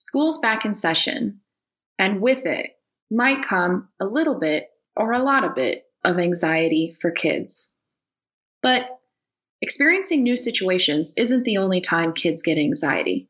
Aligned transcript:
School's 0.00 0.38
back 0.38 0.64
in 0.64 0.72
session, 0.72 1.40
and 1.98 2.22
with 2.22 2.46
it 2.46 2.70
might 3.10 3.44
come 3.44 3.90
a 4.00 4.06
little 4.06 4.40
bit 4.40 4.70
or 4.96 5.12
a 5.12 5.22
lot 5.22 5.44
of 5.44 5.54
bit 5.54 5.84
of 6.02 6.18
anxiety 6.18 6.96
for 6.98 7.10
kids. 7.10 7.76
But 8.62 8.98
experiencing 9.60 10.22
new 10.22 10.38
situations 10.38 11.12
isn't 11.18 11.44
the 11.44 11.58
only 11.58 11.82
time 11.82 12.14
kids 12.14 12.42
get 12.42 12.56
anxiety. 12.56 13.28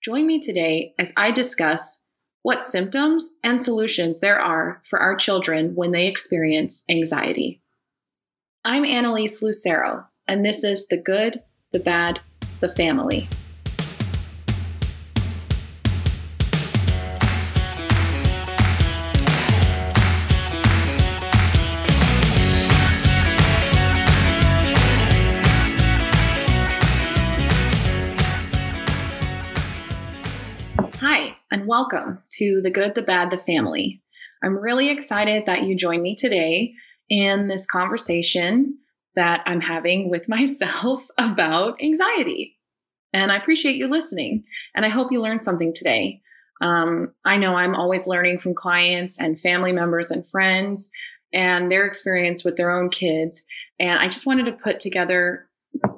Join 0.00 0.28
me 0.28 0.38
today 0.38 0.94
as 0.96 1.12
I 1.16 1.32
discuss 1.32 2.06
what 2.42 2.62
symptoms 2.62 3.32
and 3.42 3.60
solutions 3.60 4.20
there 4.20 4.38
are 4.38 4.80
for 4.84 5.00
our 5.00 5.16
children 5.16 5.74
when 5.74 5.90
they 5.90 6.06
experience 6.06 6.84
anxiety. 6.88 7.60
I'm 8.64 8.84
Annalise 8.84 9.42
Lucero, 9.42 10.06
and 10.28 10.44
this 10.44 10.62
is 10.62 10.86
The 10.86 10.98
Good, 10.98 11.42
the 11.72 11.80
Bad, 11.80 12.20
the 12.60 12.68
Family. 12.68 13.28
And 31.52 31.66
welcome 31.66 32.18
to 32.30 32.62
The 32.62 32.70
Good, 32.70 32.94
the 32.94 33.02
Bad, 33.02 33.30
the 33.30 33.36
Family. 33.36 34.00
I'm 34.42 34.56
really 34.56 34.88
excited 34.88 35.44
that 35.44 35.64
you 35.64 35.76
joined 35.76 36.02
me 36.02 36.14
today 36.14 36.72
in 37.10 37.48
this 37.48 37.66
conversation 37.66 38.78
that 39.16 39.42
I'm 39.44 39.60
having 39.60 40.08
with 40.08 40.28
myself 40.30 41.06
about 41.18 41.82
anxiety. 41.82 42.56
And 43.12 43.30
I 43.30 43.36
appreciate 43.36 43.76
you 43.76 43.86
listening, 43.86 44.44
and 44.74 44.86
I 44.86 44.88
hope 44.88 45.12
you 45.12 45.20
learned 45.20 45.42
something 45.42 45.74
today. 45.74 46.22
Um, 46.62 47.12
I 47.22 47.36
know 47.36 47.54
I'm 47.54 47.74
always 47.74 48.06
learning 48.06 48.38
from 48.38 48.54
clients 48.54 49.20
and 49.20 49.38
family 49.38 49.72
members 49.72 50.10
and 50.10 50.26
friends 50.26 50.90
and 51.34 51.70
their 51.70 51.84
experience 51.84 52.46
with 52.46 52.56
their 52.56 52.70
own 52.70 52.88
kids. 52.88 53.44
And 53.78 53.98
I 53.98 54.08
just 54.08 54.26
wanted 54.26 54.46
to 54.46 54.52
put 54.52 54.80
together, 54.80 55.50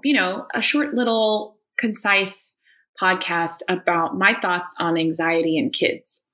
you 0.02 0.14
know, 0.14 0.46
a 0.52 0.60
short 0.60 0.94
little 0.94 1.58
concise 1.78 2.58
podcast 3.00 3.62
about 3.68 4.16
my 4.16 4.34
thoughts 4.40 4.74
on 4.78 4.96
anxiety 4.96 5.56
in 5.58 5.70
kids. 5.70 6.26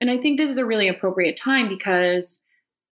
And 0.00 0.10
I 0.10 0.18
think 0.18 0.38
this 0.38 0.50
is 0.50 0.58
a 0.58 0.66
really 0.66 0.88
appropriate 0.88 1.36
time 1.36 1.68
because 1.68 2.42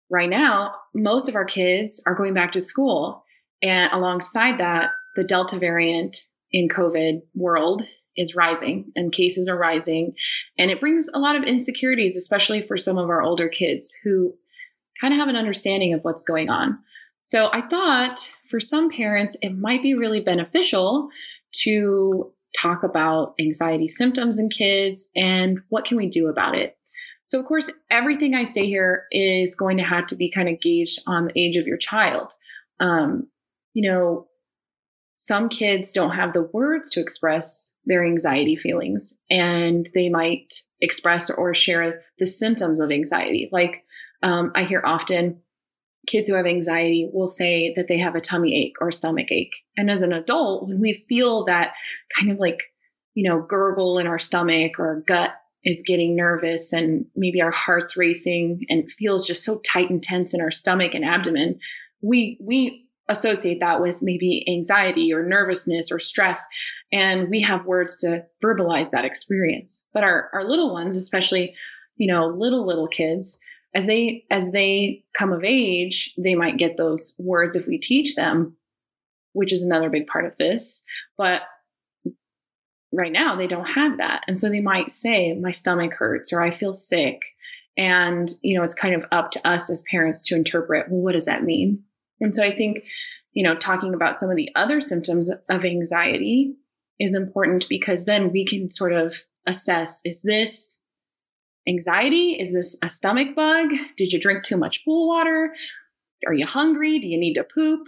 right 0.10 0.30
now, 0.30 0.76
most 0.94 1.28
of 1.28 1.36
our 1.36 1.46
kids 1.46 2.02
are 2.06 2.16
going 2.16 2.34
back 2.34 2.52
to 2.54 2.62
school. 2.62 3.24
And 3.62 3.92
alongside 3.92 4.60
that, 4.60 4.92
the 5.16 5.24
Delta 5.24 5.58
variant 5.58 6.18
in 6.52 6.68
COVID 6.68 7.22
world 7.36 7.84
is 8.16 8.36
rising 8.36 8.92
and 8.96 9.12
cases 9.12 9.50
are 9.50 9.58
rising. 9.58 10.14
And 10.58 10.70
it 10.70 10.80
brings 10.80 11.10
a 11.14 11.20
lot 11.20 11.36
of 11.36 11.44
insecurities, 11.44 12.16
especially 12.16 12.62
for 12.62 12.78
some 12.78 12.98
of 12.98 13.10
our 13.10 13.22
older 13.22 13.50
kids 13.50 13.98
who 14.04 14.34
kind 15.02 15.14
of 15.14 15.20
have 15.20 15.30
an 15.30 15.36
understanding 15.36 15.94
of 15.94 16.02
what's 16.04 16.24
going 16.24 16.50
on. 16.50 16.80
So 17.24 17.50
I 17.52 17.62
thought 17.62 18.34
for 18.46 18.60
some 18.60 18.90
parents, 18.90 19.38
it 19.42 19.58
might 19.58 19.82
be 19.82 19.94
really 19.94 20.22
beneficial 20.22 21.10
to 21.64 22.32
talk 22.56 22.84
about 22.84 23.34
anxiety 23.40 23.88
symptoms 23.88 24.40
in 24.40 24.50
kids 24.50 25.10
and 25.16 25.60
what 25.70 25.86
can 25.86 25.98
we 25.98 26.08
do 26.08 26.28
about 26.28 26.56
it. 26.56 26.78
So, 27.26 27.40
of 27.40 27.46
course, 27.46 27.72
everything 27.90 28.36
I 28.36 28.44
say 28.44 28.66
here 28.66 29.06
is 29.12 29.56
going 29.56 29.78
to 29.78 29.84
have 29.84 30.08
to 30.08 30.16
be 30.16 30.30
kind 30.30 30.50
of 30.50 30.60
gauged 30.60 31.00
on 31.08 31.26
the 31.26 31.40
age 31.40 31.56
of 31.56 31.68
your 31.68 31.78
child. 31.78 32.34
Um, 32.80 33.28
you 33.74 33.90
know, 33.90 34.28
some 35.16 35.48
kids 35.48 35.94
don't 35.94 36.12
have 36.12 36.34
the 36.34 36.50
words 36.54 36.90
to 36.92 37.00
express 37.00 37.74
their 37.86 38.04
anxiety 38.04 38.56
feelings, 38.56 39.18
and 39.30 39.88
they 39.94 40.10
might 40.10 40.54
express 40.82 41.30
or 41.30 41.54
share 41.54 42.02
the 42.20 42.26
symptoms 42.26 42.80
of 42.80 42.92
anxiety. 42.92 43.48
Like 43.52 43.86
um, 44.22 44.52
I 44.54 44.64
hear 44.64 44.82
often, 44.86 45.42
kids 46.08 46.28
who 46.28 46.36
have 46.36 46.46
anxiety 46.46 47.10
will 47.12 47.28
say 47.28 47.74
that 47.76 47.88
they 47.88 47.98
have 47.98 48.16
a 48.16 48.22
tummy 48.22 48.56
ache 48.56 48.76
or 48.82 48.92
stomach 48.92 49.32
ache. 49.32 49.56
And 49.78 49.90
as 49.90 50.04
an 50.04 50.14
adult, 50.14 50.68
when 50.68 50.80
we 50.80 50.94
feel 50.94 51.46
that 51.46 51.74
kind 52.18 52.32
of 52.32 52.40
like, 52.40 52.62
you 53.14 53.28
know, 53.28 53.42
gurgle 53.42 54.00
in 54.00 54.08
our 54.08 54.20
stomach 54.20 54.80
or 54.80 54.88
our 54.88 55.02
gut 55.02 55.32
is 55.64 55.84
getting 55.86 56.16
nervous 56.16 56.74
and 56.74 57.06
maybe 57.16 57.42
our 57.42 57.52
heart's 57.52 57.96
racing 57.96 58.66
and 58.70 58.92
feels 58.92 59.26
just 59.26 59.46
so 59.46 59.60
tight 59.60 59.90
and 59.90 60.04
tense 60.04 60.34
in 60.34 60.42
our 60.42 60.52
stomach 60.52 60.94
and 60.94 61.06
abdomen, 61.06 61.60
we 62.02 62.38
we 62.42 62.86
associate 63.10 63.60
that 63.60 63.82
with 63.82 64.02
maybe 64.02 64.46
anxiety 64.50 65.14
or 65.14 65.24
nervousness 65.24 65.92
or 65.92 66.00
stress 66.00 66.48
and 66.92 67.30
we 67.30 67.42
have 67.42 67.66
words 67.66 67.98
to 67.98 68.26
verbalize 68.44 68.92
that 68.92 69.04
experience. 69.06 69.86
But 69.94 70.04
our 70.04 70.30
our 70.34 70.44
little 70.44 70.74
ones, 70.74 70.96
especially, 70.96 71.56
you 71.96 72.12
know, 72.12 72.28
little 72.28 72.66
little 72.66 72.88
kids, 72.88 73.40
as 73.76 73.88
they 73.88 74.26
as 74.30 74.52
they 74.52 75.04
come 75.18 75.34
of 75.34 75.44
age 75.44 76.14
they 76.18 76.36
might 76.36 76.58
get 76.58 76.78
those 76.78 77.16
words 77.18 77.56
if 77.56 77.68
we 77.68 77.78
teach 77.78 78.16
them 78.16 78.56
which 79.34 79.52
is 79.52 79.64
another 79.64 79.90
big 79.90 80.08
part 80.08 80.26
of 80.26 80.38
this. 80.38 80.84
But 81.18 81.42
right 82.92 83.12
now 83.12 83.36
they 83.36 83.48
don't 83.48 83.66
have 83.66 83.98
that. 83.98 84.24
And 84.28 84.38
so 84.38 84.50
they 84.50 84.62
might 84.62 84.92
say 84.92 85.34
my 85.34 85.52
stomach 85.52 85.94
hurts 85.94 86.32
or 86.32 86.42
i 86.42 86.50
feel 86.50 86.74
sick. 86.74 87.22
And 87.76 88.30
you 88.44 88.58
know 88.58 88.64
it's 88.64 88.76
kind 88.76 88.96
of 88.96 89.06
up 89.12 89.32
to 89.32 89.48
us 89.48 89.70
as 89.70 89.84
parents 89.90 90.26
to 90.28 90.36
interpret 90.36 90.90
well 90.90 91.02
what 91.02 91.14
does 91.14 91.26
that 91.26 91.44
mean? 91.44 91.84
And 92.22 92.36
so 92.36 92.44
i 92.44 92.56
think 92.56 92.86
you 93.34 93.44
know 93.44 93.56
talking 93.56 93.94
about 93.94 94.16
some 94.16 94.30
of 94.30 94.38
the 94.38 94.50
other 94.56 94.80
symptoms 94.80 95.32
of 95.50 95.66
anxiety 95.66 96.56
is 97.00 97.16
important 97.16 97.68
because 97.68 98.06
then 98.06 98.32
we 98.32 98.46
can 98.46 98.70
sort 98.70 98.94
of 98.94 99.16
assess 99.48 100.02
is 100.06 100.22
this 100.22 100.80
anxiety? 101.68 102.34
Is 102.40 102.54
this 102.54 102.78
a 102.82 102.90
stomach 102.90 103.36
bug? 103.36 103.72
Did 103.98 104.12
you 104.12 104.20
drink 104.20 104.44
too 104.44 104.58
much 104.58 104.84
pool 104.86 105.08
water? 105.08 105.54
Are 106.28 106.34
you 106.34 106.46
hungry? 106.46 107.00
Do 107.00 107.08
you 107.08 107.18
need 107.18 107.34
to 107.36 107.44
poop? 107.44 107.88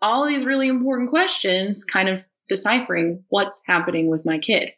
All 0.00 0.26
these 0.26 0.46
really 0.46 0.68
important 0.68 1.10
questions, 1.10 1.84
kind 1.84 2.08
of 2.08 2.24
deciphering 2.48 3.24
what's 3.28 3.62
happening 3.66 4.08
with 4.08 4.24
my 4.24 4.38
kid. 4.38 4.72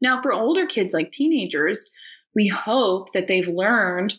Now, 0.00 0.20
for 0.20 0.32
older 0.32 0.66
kids 0.66 0.94
like 0.94 1.10
teenagers, 1.10 1.90
we 2.34 2.48
hope 2.48 3.12
that 3.12 3.26
they've 3.26 3.48
learned 3.48 4.16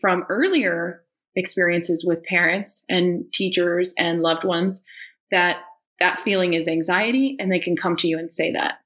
from 0.00 0.24
earlier 0.28 1.02
experiences 1.34 2.04
with 2.06 2.24
parents 2.24 2.84
and 2.88 3.30
teachers 3.32 3.94
and 3.98 4.22
loved 4.22 4.44
ones 4.44 4.84
that 5.30 5.58
that 5.98 6.20
feeling 6.20 6.54
is 6.54 6.68
anxiety 6.68 7.36
and 7.38 7.50
they 7.50 7.58
can 7.58 7.76
come 7.76 7.96
to 7.96 8.08
you 8.08 8.18
and 8.18 8.30
say 8.30 8.52
that. 8.52 8.80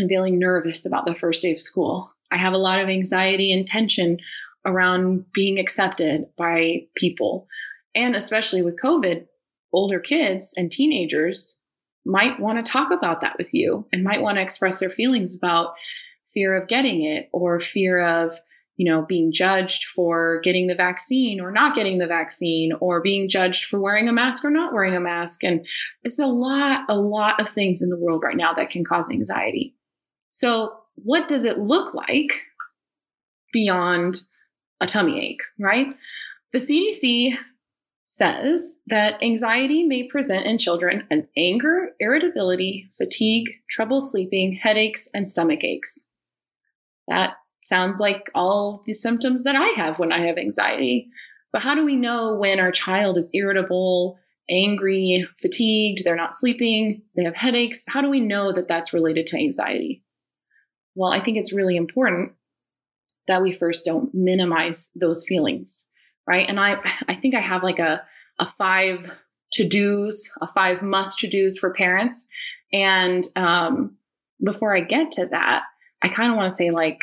I'm 0.00 0.08
feeling 0.08 0.38
nervous 0.38 0.86
about 0.86 1.06
the 1.06 1.14
first 1.14 1.42
day 1.42 1.52
of 1.52 1.60
school. 1.60 2.12
I 2.30 2.38
have 2.38 2.52
a 2.52 2.58
lot 2.58 2.80
of 2.80 2.88
anxiety 2.88 3.52
and 3.52 3.66
tension 3.66 4.18
around 4.66 5.24
being 5.32 5.58
accepted 5.58 6.26
by 6.36 6.86
people. 6.94 7.48
And 7.94 8.14
especially 8.14 8.62
with 8.62 8.80
COVID, 8.80 9.26
older 9.72 10.00
kids 10.00 10.54
and 10.56 10.70
teenagers 10.70 11.60
might 12.04 12.40
want 12.40 12.64
to 12.64 12.70
talk 12.70 12.90
about 12.90 13.20
that 13.20 13.36
with 13.38 13.52
you 13.52 13.86
and 13.92 14.04
might 14.04 14.22
want 14.22 14.36
to 14.36 14.42
express 14.42 14.80
their 14.80 14.90
feelings 14.90 15.36
about 15.36 15.74
fear 16.32 16.56
of 16.56 16.68
getting 16.68 17.04
it 17.04 17.28
or 17.32 17.60
fear 17.60 18.00
of 18.00 18.34
you 18.76 18.90
know 18.90 19.02
being 19.02 19.30
judged 19.30 19.84
for 19.84 20.40
getting 20.42 20.66
the 20.66 20.74
vaccine 20.74 21.40
or 21.40 21.50
not 21.50 21.74
getting 21.74 21.98
the 21.98 22.06
vaccine 22.06 22.72
or 22.80 23.02
being 23.02 23.28
judged 23.28 23.64
for 23.64 23.78
wearing 23.78 24.08
a 24.08 24.12
mask 24.12 24.44
or 24.44 24.50
not 24.50 24.72
wearing 24.72 24.96
a 24.96 25.00
mask 25.00 25.44
and 25.44 25.66
it's 26.02 26.18
a 26.18 26.26
lot 26.26 26.84
a 26.88 26.98
lot 26.98 27.38
of 27.40 27.48
things 27.48 27.82
in 27.82 27.90
the 27.90 27.98
world 27.98 28.22
right 28.22 28.36
now 28.36 28.54
that 28.54 28.70
can 28.70 28.84
cause 28.84 29.10
anxiety 29.10 29.74
so 30.30 30.79
what 31.04 31.28
does 31.28 31.44
it 31.44 31.58
look 31.58 31.94
like 31.94 32.46
beyond 33.52 34.22
a 34.80 34.86
tummy 34.86 35.20
ache, 35.20 35.42
right? 35.58 35.94
The 36.52 36.58
CDC 36.58 37.36
says 38.06 38.78
that 38.88 39.22
anxiety 39.22 39.84
may 39.84 40.08
present 40.08 40.44
in 40.44 40.58
children 40.58 41.06
as 41.10 41.24
anger, 41.36 41.90
irritability, 42.00 42.90
fatigue, 42.98 43.48
trouble 43.68 44.00
sleeping, 44.00 44.58
headaches, 44.60 45.08
and 45.14 45.28
stomach 45.28 45.62
aches. 45.62 46.08
That 47.06 47.34
sounds 47.62 48.00
like 48.00 48.28
all 48.34 48.82
the 48.86 48.94
symptoms 48.94 49.44
that 49.44 49.54
I 49.54 49.68
have 49.76 49.98
when 49.98 50.12
I 50.12 50.26
have 50.26 50.38
anxiety. 50.38 51.08
But 51.52 51.62
how 51.62 51.74
do 51.74 51.84
we 51.84 51.94
know 51.94 52.36
when 52.36 52.58
our 52.58 52.72
child 52.72 53.16
is 53.16 53.30
irritable, 53.34 54.18
angry, 54.48 55.26
fatigued, 55.38 56.02
they're 56.04 56.16
not 56.16 56.34
sleeping, 56.34 57.02
they 57.16 57.24
have 57.24 57.36
headaches? 57.36 57.84
How 57.88 58.00
do 58.00 58.10
we 58.10 58.20
know 58.20 58.52
that 58.52 58.66
that's 58.66 58.92
related 58.92 59.26
to 59.26 59.36
anxiety? 59.36 60.02
Well, 61.00 61.12
I 61.12 61.20
think 61.20 61.38
it's 61.38 61.50
really 61.50 61.78
important 61.78 62.32
that 63.26 63.40
we 63.40 63.52
first 63.52 63.86
don't 63.86 64.14
minimize 64.14 64.90
those 64.94 65.24
feelings, 65.26 65.88
right? 66.26 66.46
And 66.46 66.60
I 66.60 66.76
I 67.08 67.14
think 67.14 67.34
I 67.34 67.40
have 67.40 67.62
like 67.62 67.78
a 67.78 68.02
a 68.38 68.44
five 68.44 69.10
to-dos, 69.54 70.30
a 70.42 70.46
five 70.46 70.82
must 70.82 71.18
to-dos 71.20 71.56
for 71.56 71.72
parents. 71.72 72.28
And 72.70 73.24
um, 73.34 73.96
before 74.44 74.76
I 74.76 74.82
get 74.82 75.10
to 75.12 75.26
that, 75.28 75.62
I 76.02 76.08
kind 76.08 76.30
of 76.30 76.36
want 76.36 76.50
to 76.50 76.54
say 76.54 76.70
like 76.70 77.00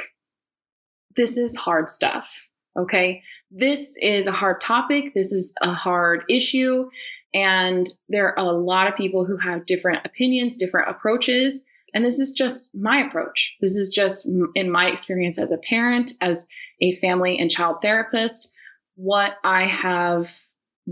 this 1.16 1.36
is 1.36 1.56
hard 1.56 1.90
stuff. 1.90 2.50
Okay. 2.78 3.24
This 3.50 3.98
is 4.00 4.28
a 4.28 4.32
hard 4.32 4.62
topic. 4.62 5.16
This 5.16 5.34
is 5.34 5.56
a 5.64 5.74
hard 5.74 6.24
issue. 6.30 6.88
And 7.34 7.88
there 8.10 8.38
are 8.38 8.46
a 8.46 8.52
lot 8.52 8.88
of 8.88 8.96
people 8.96 9.26
who 9.26 9.38
have 9.38 9.66
different 9.66 10.06
opinions, 10.06 10.56
different 10.56 10.88
approaches. 10.88 11.66
And 11.98 12.06
this 12.06 12.20
is 12.20 12.32
just 12.32 12.70
my 12.76 13.00
approach. 13.00 13.58
This 13.60 13.72
is 13.72 13.90
just 13.90 14.30
in 14.54 14.70
my 14.70 14.86
experience 14.86 15.40
as 15.40 15.52
a 15.52 15.58
parent, 15.58 16.12
as 16.22 16.46
a 16.80 16.92
family 16.92 17.40
and 17.40 17.50
child 17.50 17.78
therapist, 17.82 18.54
what 18.94 19.32
I 19.44 19.66
have 19.66 20.32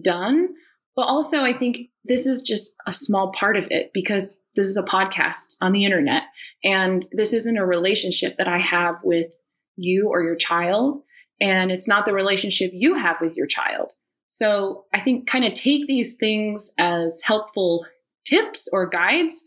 done. 0.01 0.55
But 0.95 1.03
also, 1.03 1.43
I 1.43 1.53
think 1.53 1.91
this 2.05 2.25
is 2.25 2.41
just 2.41 2.73
a 2.87 2.91
small 2.91 3.31
part 3.33 3.55
of 3.55 3.67
it 3.69 3.91
because 3.93 4.41
this 4.55 4.65
is 4.65 4.77
a 4.77 4.83
podcast 4.83 5.57
on 5.61 5.73
the 5.73 5.85
internet. 5.85 6.23
And 6.63 7.05
this 7.11 7.33
isn't 7.33 7.55
a 7.55 7.67
relationship 7.67 8.37
that 8.37 8.47
I 8.47 8.57
have 8.57 8.95
with 9.03 9.31
you 9.75 10.09
or 10.09 10.23
your 10.23 10.35
child. 10.35 11.03
And 11.39 11.69
it's 11.69 11.87
not 11.87 12.07
the 12.07 12.13
relationship 12.13 12.71
you 12.73 12.95
have 12.95 13.17
with 13.21 13.37
your 13.37 13.45
child. 13.45 13.93
So 14.29 14.85
I 14.91 15.01
think 15.01 15.27
kind 15.27 15.45
of 15.45 15.53
take 15.53 15.85
these 15.85 16.15
things 16.15 16.73
as 16.79 17.21
helpful 17.23 17.85
tips 18.25 18.67
or 18.73 18.89
guides. 18.89 19.45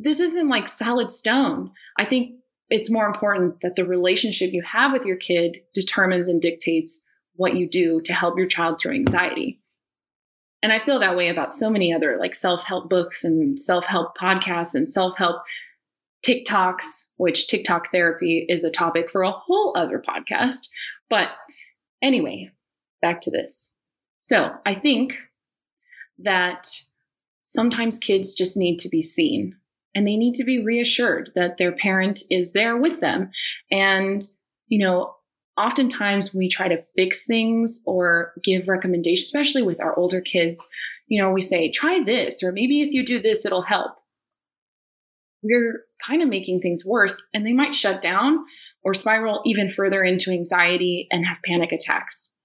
This 0.00 0.20
isn't 0.20 0.48
like 0.48 0.68
solid 0.68 1.10
stone. 1.10 1.72
I 1.98 2.04
think 2.04 2.36
it's 2.68 2.90
more 2.90 3.06
important 3.06 3.60
that 3.62 3.74
the 3.74 3.84
relationship 3.84 4.52
you 4.52 4.62
have 4.62 4.92
with 4.92 5.04
your 5.04 5.16
kid 5.16 5.58
determines 5.74 6.28
and 6.28 6.40
dictates 6.40 7.04
what 7.34 7.54
you 7.54 7.68
do 7.68 8.00
to 8.04 8.12
help 8.12 8.38
your 8.38 8.46
child 8.46 8.78
through 8.78 8.94
anxiety. 8.94 9.60
And 10.62 10.72
I 10.72 10.78
feel 10.78 11.00
that 11.00 11.16
way 11.16 11.28
about 11.28 11.52
so 11.52 11.68
many 11.68 11.92
other 11.92 12.16
like 12.18 12.34
self-help 12.34 12.88
books 12.88 13.24
and 13.24 13.58
self-help 13.58 14.16
podcasts 14.16 14.74
and 14.74 14.88
self-help 14.88 15.42
TikToks, 16.26 17.06
which 17.16 17.48
TikTok 17.48 17.90
therapy 17.90 18.44
is 18.48 18.64
a 18.64 18.70
topic 18.70 19.10
for 19.10 19.22
a 19.22 19.30
whole 19.30 19.72
other 19.76 20.00
podcast. 20.00 20.68
But 21.10 21.28
anyway, 22.02 22.50
back 23.02 23.20
to 23.22 23.30
this. 23.30 23.74
So 24.20 24.52
I 24.64 24.74
think 24.74 25.18
that 26.18 26.66
sometimes 27.40 27.98
kids 27.98 28.34
just 28.34 28.56
need 28.56 28.78
to 28.80 28.88
be 28.88 29.02
seen 29.02 29.56
and 29.98 30.06
they 30.06 30.16
need 30.16 30.34
to 30.34 30.44
be 30.44 30.64
reassured 30.64 31.32
that 31.34 31.56
their 31.56 31.72
parent 31.72 32.20
is 32.30 32.52
there 32.52 32.76
with 32.76 33.00
them. 33.00 33.32
And, 33.68 34.22
you 34.68 34.78
know, 34.78 35.16
oftentimes 35.56 36.32
we 36.32 36.48
try 36.48 36.68
to 36.68 36.80
fix 36.94 37.26
things 37.26 37.82
or 37.84 38.32
give 38.44 38.68
recommendations, 38.68 39.26
especially 39.26 39.62
with 39.62 39.80
our 39.80 39.98
older 39.98 40.20
kids. 40.20 40.68
You 41.08 41.20
know, 41.20 41.32
we 41.32 41.42
say, 41.42 41.68
try 41.68 42.00
this, 42.00 42.44
or 42.44 42.52
maybe 42.52 42.80
if 42.80 42.92
you 42.92 43.04
do 43.04 43.20
this, 43.20 43.44
it'll 43.44 43.62
help. 43.62 43.96
We're 45.42 45.82
kind 46.06 46.22
of 46.22 46.28
making 46.28 46.60
things 46.60 46.86
worse, 46.86 47.20
and 47.34 47.44
they 47.44 47.52
might 47.52 47.74
shut 47.74 48.00
down 48.00 48.44
or 48.84 48.94
spiral 48.94 49.42
even 49.46 49.68
further 49.68 50.04
into 50.04 50.30
anxiety 50.30 51.08
and 51.10 51.26
have 51.26 51.38
panic 51.44 51.72
attacks. 51.72 52.36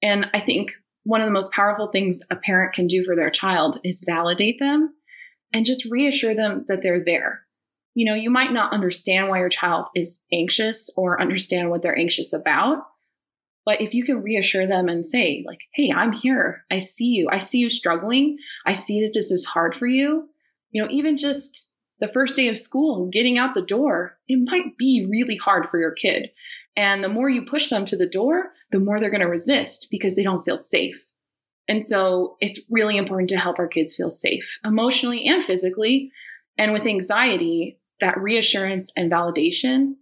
And 0.00 0.30
I 0.32 0.38
think 0.38 0.70
one 1.02 1.20
of 1.20 1.26
the 1.26 1.32
most 1.32 1.52
powerful 1.52 1.88
things 1.88 2.24
a 2.30 2.36
parent 2.36 2.72
can 2.72 2.86
do 2.86 3.02
for 3.02 3.16
their 3.16 3.30
child 3.30 3.80
is 3.82 4.04
validate 4.08 4.60
them 4.60 4.94
and 5.54 5.64
just 5.64 5.86
reassure 5.86 6.34
them 6.34 6.64
that 6.68 6.82
they're 6.82 7.02
there. 7.02 7.42
You 7.94 8.04
know, 8.04 8.14
you 8.14 8.28
might 8.28 8.52
not 8.52 8.72
understand 8.72 9.28
why 9.28 9.38
your 9.38 9.48
child 9.48 9.86
is 9.94 10.22
anxious 10.32 10.90
or 10.96 11.22
understand 11.22 11.70
what 11.70 11.80
they're 11.80 11.98
anxious 11.98 12.32
about. 12.32 12.78
But 13.64 13.80
if 13.80 13.94
you 13.94 14.04
can 14.04 14.20
reassure 14.20 14.66
them 14.66 14.88
and 14.88 15.06
say, 15.06 15.44
like, 15.46 15.60
hey, 15.72 15.90
I'm 15.90 16.12
here. 16.12 16.64
I 16.70 16.78
see 16.78 17.06
you. 17.06 17.28
I 17.30 17.38
see 17.38 17.58
you 17.58 17.70
struggling. 17.70 18.36
I 18.66 18.72
see 18.72 19.00
that 19.02 19.14
this 19.14 19.30
is 19.30 19.44
hard 19.46 19.74
for 19.74 19.86
you. 19.86 20.28
You 20.72 20.82
know, 20.82 20.88
even 20.90 21.16
just 21.16 21.72
the 22.00 22.08
first 22.08 22.36
day 22.36 22.48
of 22.48 22.58
school, 22.58 23.08
getting 23.10 23.38
out 23.38 23.54
the 23.54 23.62
door, 23.62 24.18
it 24.26 24.40
might 24.44 24.76
be 24.76 25.06
really 25.08 25.36
hard 25.36 25.70
for 25.70 25.78
your 25.78 25.92
kid. 25.92 26.30
And 26.76 27.02
the 27.02 27.08
more 27.08 27.30
you 27.30 27.46
push 27.46 27.70
them 27.70 27.84
to 27.86 27.96
the 27.96 28.08
door, 28.08 28.50
the 28.72 28.80
more 28.80 28.98
they're 28.98 29.08
going 29.08 29.20
to 29.20 29.28
resist 29.28 29.86
because 29.88 30.16
they 30.16 30.24
don't 30.24 30.42
feel 30.42 30.58
safe. 30.58 31.12
And 31.68 31.82
so 31.82 32.36
it's 32.40 32.66
really 32.70 32.96
important 32.96 33.30
to 33.30 33.38
help 33.38 33.58
our 33.58 33.68
kids 33.68 33.96
feel 33.96 34.10
safe 34.10 34.58
emotionally 34.64 35.26
and 35.26 35.42
physically. 35.42 36.12
And 36.58 36.72
with 36.72 36.86
anxiety, 36.86 37.78
that 38.00 38.18
reassurance 38.18 38.92
and 38.96 39.10
validation, 39.10 39.94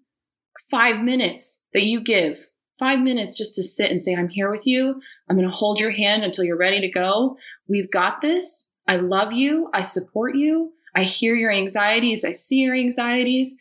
five 0.70 1.00
minutes 1.00 1.62
that 1.72 1.84
you 1.84 2.02
give, 2.02 2.46
five 2.78 2.98
minutes 2.98 3.36
just 3.36 3.54
to 3.54 3.62
sit 3.62 3.90
and 3.90 4.02
say, 4.02 4.14
I'm 4.14 4.28
here 4.28 4.50
with 4.50 4.66
you. 4.66 5.00
I'm 5.28 5.36
going 5.36 5.48
to 5.48 5.54
hold 5.54 5.78
your 5.78 5.92
hand 5.92 6.24
until 6.24 6.44
you're 6.44 6.58
ready 6.58 6.80
to 6.80 6.90
go. 6.90 7.36
We've 7.68 7.90
got 7.90 8.20
this. 8.20 8.72
I 8.88 8.96
love 8.96 9.32
you. 9.32 9.70
I 9.72 9.82
support 9.82 10.34
you. 10.34 10.72
I 10.94 11.04
hear 11.04 11.34
your 11.34 11.52
anxieties. 11.52 12.24
I 12.24 12.32
see 12.32 12.56
your 12.60 12.74
anxieties. 12.74 13.56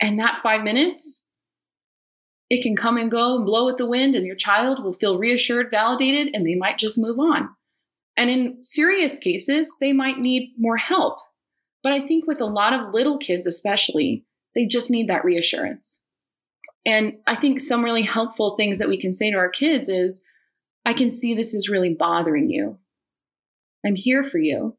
And 0.00 0.18
that 0.18 0.38
five 0.38 0.62
minutes 0.62 1.21
it 2.52 2.62
can 2.62 2.76
come 2.76 2.98
and 2.98 3.10
go 3.10 3.34
and 3.34 3.46
blow 3.46 3.64
with 3.64 3.78
the 3.78 3.86
wind, 3.86 4.14
and 4.14 4.26
your 4.26 4.36
child 4.36 4.84
will 4.84 4.92
feel 4.92 5.18
reassured, 5.18 5.70
validated, 5.70 6.34
and 6.34 6.46
they 6.46 6.54
might 6.54 6.76
just 6.76 7.00
move 7.00 7.18
on. 7.18 7.48
And 8.14 8.28
in 8.28 8.62
serious 8.62 9.18
cases, 9.18 9.74
they 9.80 9.94
might 9.94 10.18
need 10.18 10.52
more 10.58 10.76
help. 10.76 11.16
But 11.82 11.92
I 11.92 12.00
think 12.00 12.26
with 12.26 12.42
a 12.42 12.44
lot 12.44 12.74
of 12.74 12.92
little 12.92 13.16
kids, 13.16 13.46
especially, 13.46 14.26
they 14.54 14.66
just 14.66 14.90
need 14.90 15.08
that 15.08 15.24
reassurance. 15.24 16.04
And 16.84 17.20
I 17.26 17.36
think 17.36 17.58
some 17.58 17.82
really 17.82 18.02
helpful 18.02 18.54
things 18.54 18.78
that 18.80 18.88
we 18.90 19.00
can 19.00 19.12
say 19.12 19.30
to 19.30 19.38
our 19.38 19.48
kids 19.48 19.88
is 19.88 20.22
I 20.84 20.92
can 20.92 21.08
see 21.08 21.32
this 21.32 21.54
is 21.54 21.70
really 21.70 21.94
bothering 21.94 22.50
you. 22.50 22.78
I'm 23.82 23.94
here 23.96 24.22
for 24.22 24.36
you. 24.36 24.76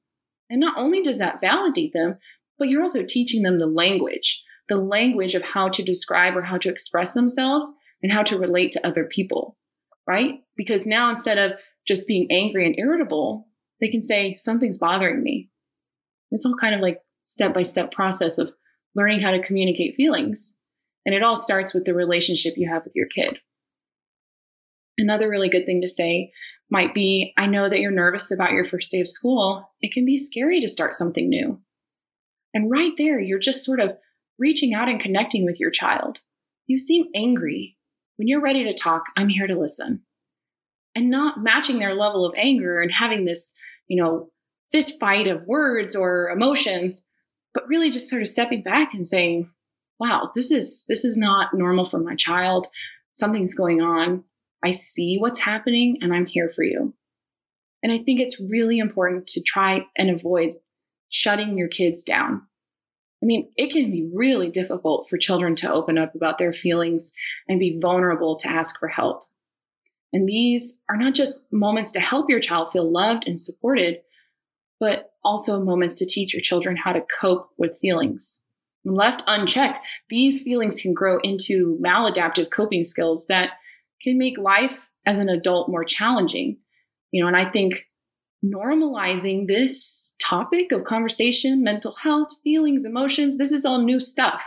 And 0.48 0.60
not 0.60 0.78
only 0.78 1.02
does 1.02 1.18
that 1.18 1.42
validate 1.42 1.94
them, 1.94 2.20
but 2.60 2.68
you're 2.68 2.84
also 2.84 3.02
teaching 3.02 3.42
them 3.42 3.58
the 3.58 3.66
language 3.66 4.44
the 4.69 4.77
language 4.77 5.36
of 5.36 5.44
how 5.44 5.69
to 5.69 5.83
describe 5.83 6.36
or 6.36 6.44
how 6.44 6.57
to 6.57 6.69
express 6.69 7.13
themselves 7.13 7.71
and 8.01 8.12
how 8.12 8.24
to 8.24 8.38
relate 8.38 8.71
to 8.71 8.86
other 8.86 9.06
people, 9.06 9.57
right? 10.07 10.42
Because 10.56 10.88
now 10.88 11.10
instead 11.10 11.38
of 11.38 11.60
just 11.88 12.07
being 12.07 12.27
angry 12.31 12.65
and 12.65 12.77
irritable, 12.77 13.48
they 13.81 13.89
can 13.89 14.01
say, 14.01 14.36
something's 14.38 14.77
bothering 14.77 15.21
me. 15.21 15.50
It's 16.31 16.45
all 16.45 16.56
kind 16.60 16.74
of 16.74 16.81
like 16.81 17.00
step 17.25 17.54
by 17.54 17.63
step 17.63 17.92
process 17.92 18.38
of 18.38 18.54
learning 18.95 19.19
how 19.19 19.31
to 19.31 19.42
communicate 19.42 19.95
feelings. 19.95 20.60
And 21.06 21.13
it 21.13 21.24
all 21.24 21.36
starts 21.36 21.74
with 21.74 21.86
the 21.86 21.94
relationship 21.94 22.54
you 22.56 22.69
have 22.69 22.86
with 22.86 22.95
your 22.95 23.07
kid. 23.07 23.39
Another 24.98 25.30
really 25.30 25.50
good 25.50 25.65
thing 25.65 25.81
to 25.81 25.88
say 25.88 26.31
might 26.69 26.94
be 26.94 27.33
I 27.38 27.48
know 27.48 27.68
that 27.68 27.80
you're 27.80 27.92
nervous 27.92 28.31
about 28.31 28.51
your 28.51 28.63
first 28.63 28.92
day 28.92 29.01
of 29.01 29.10
school. 29.10 29.69
It 29.81 29.92
can 29.92 30.06
be 30.06 30.18
scary 30.18 30.60
to 30.62 30.68
start 30.68 30.94
something 30.94 31.30
new. 31.30 31.62
And 32.54 32.69
right 32.69 32.94
there, 32.98 33.19
you're 33.19 33.39
just 33.39 33.65
sort 33.65 33.80
of 33.80 33.98
reaching 34.39 34.74
out 34.74 34.89
and 34.89 35.00
connecting 35.00 35.45
with 35.45 35.59
your 35.59 35.71
child. 35.71 36.19
You 36.68 36.77
seem 36.77 37.06
angry. 37.15 37.77
When 38.18 38.27
you're 38.27 38.41
ready 38.41 38.63
to 38.63 38.74
talk, 38.74 39.06
I'm 39.15 39.30
here 39.30 39.47
to 39.47 39.59
listen. 39.59 40.03
And 40.95 41.09
not 41.09 41.41
matching 41.41 41.80
their 41.80 41.95
level 41.95 42.25
of 42.25 42.35
anger 42.38 42.81
and 42.81 42.91
having 42.91 43.25
this, 43.25 43.56
you 43.88 44.01
know, 44.01 44.30
this 44.71 44.95
fight 44.95 45.27
of 45.27 45.47
words 45.47 45.95
or 45.95 46.30
emotions, 46.30 47.07
but 47.53 47.68
really 47.68 47.89
just 47.89 48.09
sort 48.09 48.21
of 48.21 48.27
stepping 48.27 48.62
back 48.62 48.94
and 48.94 49.06
saying, 49.06 49.50
wow, 50.00 50.31
this 50.36 50.51
is 50.51 50.86
this 50.88 51.03
is 51.06 51.18
not 51.18 51.53
normal 51.53 51.86
for 51.86 52.00
my 52.00 52.15
child. 52.15 52.67
Something's 53.13 53.55
going 53.55 53.81
on. 53.81 54.24
I 54.63 54.72
see 54.72 55.17
what's 55.19 55.39
happening 55.39 55.98
and 56.01 56.13
I'm 56.13 56.25
here 56.25 56.50
for 56.50 56.63
you. 56.63 56.93
And 57.81 57.91
I 57.91 57.98
think 57.98 58.19
it's 58.19 58.39
really 58.39 58.79
important 58.79 59.27
to 59.27 59.41
try 59.41 59.88
and 59.98 60.10
avoid 60.10 60.55
shutting 61.10 61.58
your 61.58 61.67
kids 61.67 62.03
down 62.03 62.43
I 63.24 63.25
mean, 63.25 63.50
it 63.56 63.72
can 63.72 63.89
be 63.89 64.10
really 64.13 64.50
difficult 64.50 65.08
for 65.10 65.18
children 65.18 65.56
to 65.56 65.72
open 65.72 65.98
up 65.98 66.13
about 66.13 66.39
their 66.39 66.51
feelings 66.51 67.13
and 67.48 67.58
be 67.58 67.80
vulnerable 67.82 68.36
to 68.36 68.50
ask 68.50 68.77
for 68.77 68.89
help. 68.89 69.24
And 70.12 70.27
these 70.27 70.82
are 70.89 70.98
not 70.98 71.13
just 71.13 71.48
moments 71.51 71.94
to 71.94 72.01
help 72.01 72.30
your 72.30 72.42
child 72.42 72.72
feel 72.72 72.92
loved 72.92 73.25
and 73.25 73.39
supported, 73.39 74.01
but 74.77 75.12
also 75.24 75.63
moments 75.63 75.98
to 76.00 76.06
teach 76.06 76.34
your 76.34 76.42
children 76.42 76.75
how 76.75 76.92
to 76.92 77.06
cope 77.22 77.50
with 77.58 77.80
feelings. 77.80 78.44
When 78.84 78.96
left 78.96 79.24
unchecked, 79.25 79.88
these 80.10 80.44
feelings 80.44 80.82
can 80.82 80.94
grow 80.94 81.20
into 81.24 81.80
maladaptive 81.82 82.51
coping 82.51 82.84
skills 82.84 83.27
that 83.27 83.51
can 84.01 84.18
make 84.18 84.38
life 84.38 84.89
as 85.06 85.20
an 85.20 85.30
adult 85.30 85.70
more 85.70 85.86
challenging. 85.86 86.58
You 87.12 87.24
know, 87.24 87.27
and 87.27 87.38
I 87.38 87.50
think 87.50 87.88
normalizing 88.43 89.47
this 89.47 90.13
topic 90.19 90.71
of 90.71 90.83
conversation, 90.83 91.63
mental 91.63 91.93
health, 91.93 92.35
feelings, 92.43 92.85
emotions, 92.85 93.38
this 93.38 93.51
is 93.51 93.65
all 93.65 93.81
new 93.81 94.00
stuff. 94.00 94.43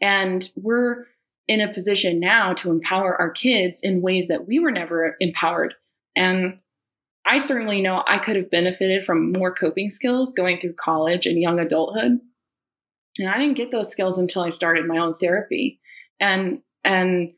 And 0.00 0.50
we're 0.56 1.06
in 1.48 1.60
a 1.60 1.72
position 1.72 2.20
now 2.20 2.52
to 2.54 2.70
empower 2.70 3.20
our 3.20 3.30
kids 3.30 3.82
in 3.82 4.02
ways 4.02 4.28
that 4.28 4.46
we 4.46 4.58
were 4.58 4.70
never 4.70 5.16
empowered. 5.20 5.74
And 6.14 6.58
I 7.24 7.38
certainly 7.38 7.80
know 7.80 8.02
I 8.06 8.18
could 8.18 8.36
have 8.36 8.50
benefited 8.50 9.04
from 9.04 9.32
more 9.32 9.54
coping 9.54 9.90
skills 9.90 10.34
going 10.34 10.58
through 10.58 10.74
college 10.74 11.26
and 11.26 11.40
young 11.40 11.58
adulthood. 11.58 12.20
And 13.18 13.28
I 13.28 13.38
didn't 13.38 13.56
get 13.56 13.70
those 13.70 13.90
skills 13.90 14.18
until 14.18 14.42
I 14.42 14.48
started 14.48 14.86
my 14.86 14.98
own 14.98 15.16
therapy. 15.18 15.80
And 16.18 16.62
and 16.84 17.32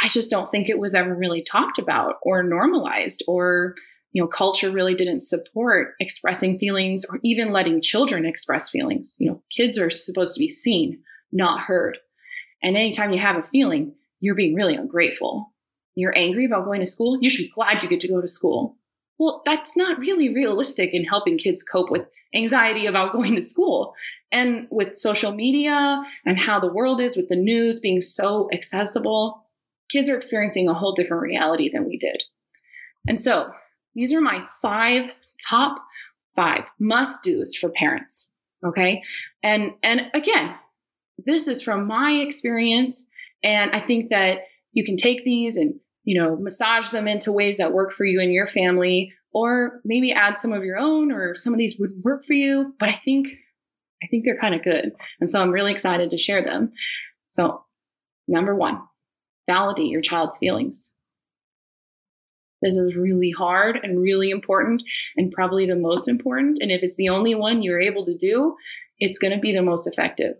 I 0.00 0.08
just 0.08 0.30
don't 0.30 0.50
think 0.50 0.68
it 0.68 0.80
was 0.80 0.94
ever 0.94 1.14
really 1.14 1.42
talked 1.42 1.78
about 1.78 2.16
or 2.22 2.42
normalized 2.42 3.22
or 3.28 3.76
you 4.12 4.22
know 4.22 4.28
culture 4.28 4.70
really 4.70 4.94
didn't 4.94 5.20
support 5.20 5.94
expressing 6.00 6.58
feelings 6.58 7.04
or 7.04 7.18
even 7.22 7.52
letting 7.52 7.80
children 7.80 8.24
express 8.24 8.70
feelings. 8.70 9.16
You 9.18 9.30
know 9.30 9.42
kids 9.50 9.78
are 9.78 9.90
supposed 9.90 10.34
to 10.34 10.40
be 10.40 10.48
seen 10.48 11.02
not 11.32 11.62
heard. 11.62 11.98
And 12.62 12.76
anytime 12.76 13.12
you 13.12 13.18
have 13.18 13.36
a 13.36 13.42
feeling 13.42 13.94
you're 14.20 14.36
being 14.36 14.54
really 14.54 14.76
ungrateful. 14.76 15.52
You're 15.94 16.16
angry 16.16 16.44
about 16.44 16.64
going 16.64 16.80
to 16.80 16.86
school 16.86 17.18
you 17.20 17.28
should 17.28 17.46
be 17.46 17.52
glad 17.54 17.82
you 17.82 17.88
get 17.88 18.00
to 18.00 18.08
go 18.08 18.20
to 18.20 18.28
school. 18.28 18.76
Well 19.18 19.42
that's 19.44 19.76
not 19.76 19.98
really 19.98 20.34
realistic 20.34 20.92
in 20.92 21.04
helping 21.04 21.38
kids 21.38 21.62
cope 21.62 21.90
with 21.90 22.08
anxiety 22.34 22.86
about 22.86 23.12
going 23.16 23.34
to 23.34 23.42
school. 23.42 23.94
And 24.30 24.66
with 24.70 24.96
social 24.96 25.32
media 25.32 26.02
and 26.24 26.38
how 26.40 26.58
the 26.58 26.72
world 26.72 27.00
is 27.00 27.16
with 27.16 27.28
the 27.28 27.36
news 27.36 27.80
being 27.80 28.00
so 28.00 28.48
accessible, 28.52 29.46
kids 29.90 30.08
are 30.08 30.16
experiencing 30.16 30.68
a 30.68 30.74
whole 30.74 30.92
different 30.92 31.22
reality 31.22 31.68
than 31.70 31.86
we 31.86 31.98
did. 31.98 32.22
And 33.06 33.20
so 33.20 33.52
these 33.94 34.12
are 34.12 34.20
my 34.20 34.46
five 34.60 35.14
top 35.46 35.76
five 36.34 36.70
must 36.78 37.22
do's 37.22 37.56
for 37.56 37.70
parents. 37.70 38.32
Okay. 38.64 39.02
And, 39.42 39.72
and 39.82 40.10
again, 40.14 40.54
this 41.24 41.48
is 41.48 41.62
from 41.62 41.86
my 41.86 42.12
experience. 42.12 43.06
And 43.42 43.72
I 43.72 43.80
think 43.80 44.10
that 44.10 44.40
you 44.72 44.84
can 44.84 44.96
take 44.96 45.24
these 45.24 45.56
and, 45.56 45.74
you 46.04 46.20
know, 46.20 46.36
massage 46.36 46.90
them 46.90 47.08
into 47.08 47.32
ways 47.32 47.58
that 47.58 47.72
work 47.72 47.92
for 47.92 48.04
you 48.04 48.20
and 48.20 48.32
your 48.32 48.46
family, 48.46 49.12
or 49.32 49.80
maybe 49.84 50.12
add 50.12 50.38
some 50.38 50.52
of 50.52 50.64
your 50.64 50.78
own, 50.78 51.12
or 51.12 51.34
some 51.34 51.52
of 51.52 51.58
these 51.58 51.78
wouldn't 51.78 52.04
work 52.04 52.24
for 52.24 52.34
you. 52.34 52.74
But 52.78 52.88
I 52.88 52.92
think, 52.92 53.28
I 54.02 54.06
think 54.08 54.24
they're 54.24 54.38
kind 54.38 54.54
of 54.54 54.62
good. 54.62 54.92
And 55.20 55.30
so 55.30 55.40
I'm 55.40 55.50
really 55.50 55.72
excited 55.72 56.10
to 56.10 56.18
share 56.18 56.42
them. 56.42 56.72
So, 57.30 57.64
number 58.28 58.54
one, 58.54 58.80
validate 59.48 59.90
your 59.90 60.00
child's 60.00 60.38
feelings. 60.38 60.94
This 62.62 62.76
is 62.76 62.96
really 62.96 63.30
hard 63.30 63.78
and 63.82 64.00
really 64.00 64.30
important, 64.30 64.82
and 65.16 65.32
probably 65.32 65.66
the 65.66 65.76
most 65.76 66.08
important. 66.08 66.58
And 66.62 66.70
if 66.70 66.82
it's 66.82 66.96
the 66.96 67.08
only 67.08 67.34
one 67.34 67.62
you're 67.62 67.80
able 67.80 68.04
to 68.04 68.16
do, 68.16 68.56
it's 68.98 69.18
going 69.18 69.32
to 69.32 69.40
be 69.40 69.52
the 69.52 69.62
most 69.62 69.86
effective. 69.86 70.36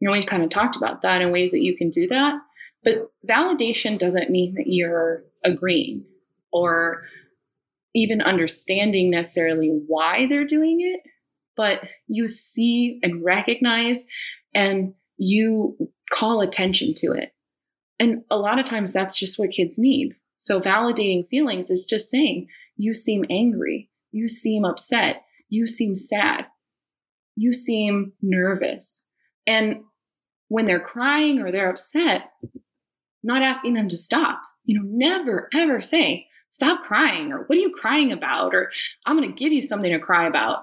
You 0.00 0.08
know, 0.08 0.12
we 0.12 0.22
kind 0.22 0.42
of 0.42 0.50
talked 0.50 0.76
about 0.76 1.02
that 1.02 1.20
in 1.20 1.32
ways 1.32 1.52
that 1.52 1.62
you 1.62 1.76
can 1.76 1.90
do 1.90 2.06
that. 2.08 2.34
But 2.82 3.10
validation 3.28 3.98
doesn't 3.98 4.30
mean 4.30 4.54
that 4.54 4.66
you're 4.66 5.24
agreeing 5.44 6.04
or 6.52 7.04
even 7.94 8.20
understanding 8.20 9.10
necessarily 9.10 9.68
why 9.86 10.26
they're 10.28 10.44
doing 10.44 10.80
it, 10.80 11.00
but 11.56 11.80
you 12.06 12.28
see 12.28 13.00
and 13.02 13.24
recognize 13.24 14.04
and 14.54 14.94
you 15.16 15.76
call 16.12 16.40
attention 16.42 16.92
to 16.98 17.12
it. 17.12 17.32
And 17.98 18.24
a 18.30 18.36
lot 18.36 18.58
of 18.58 18.66
times 18.66 18.92
that's 18.92 19.18
just 19.18 19.38
what 19.38 19.50
kids 19.50 19.78
need. 19.78 20.14
So 20.38 20.60
validating 20.60 21.26
feelings 21.28 21.70
is 21.70 21.84
just 21.84 22.10
saying, 22.10 22.48
you 22.76 22.92
seem 22.92 23.24
angry, 23.30 23.90
you 24.12 24.28
seem 24.28 24.64
upset, 24.64 25.22
you 25.48 25.66
seem 25.66 25.94
sad, 25.94 26.46
you 27.34 27.52
seem 27.52 28.12
nervous. 28.22 29.08
And 29.46 29.82
when 30.48 30.66
they're 30.66 30.80
crying 30.80 31.40
or 31.40 31.50
they're 31.50 31.70
upset, 31.70 32.30
not 33.22 33.42
asking 33.42 33.74
them 33.74 33.88
to 33.88 33.96
stop. 33.96 34.40
You 34.64 34.80
know, 34.80 34.88
never 34.88 35.48
ever 35.54 35.80
say, 35.80 36.26
stop 36.48 36.80
crying 36.80 37.32
or 37.32 37.44
what 37.44 37.56
are 37.56 37.60
you 37.60 37.70
crying 37.70 38.12
about? 38.12 38.54
Or 38.54 38.70
I'm 39.04 39.16
going 39.16 39.28
to 39.28 39.34
give 39.34 39.52
you 39.52 39.62
something 39.62 39.92
to 39.92 39.98
cry 39.98 40.26
about. 40.26 40.62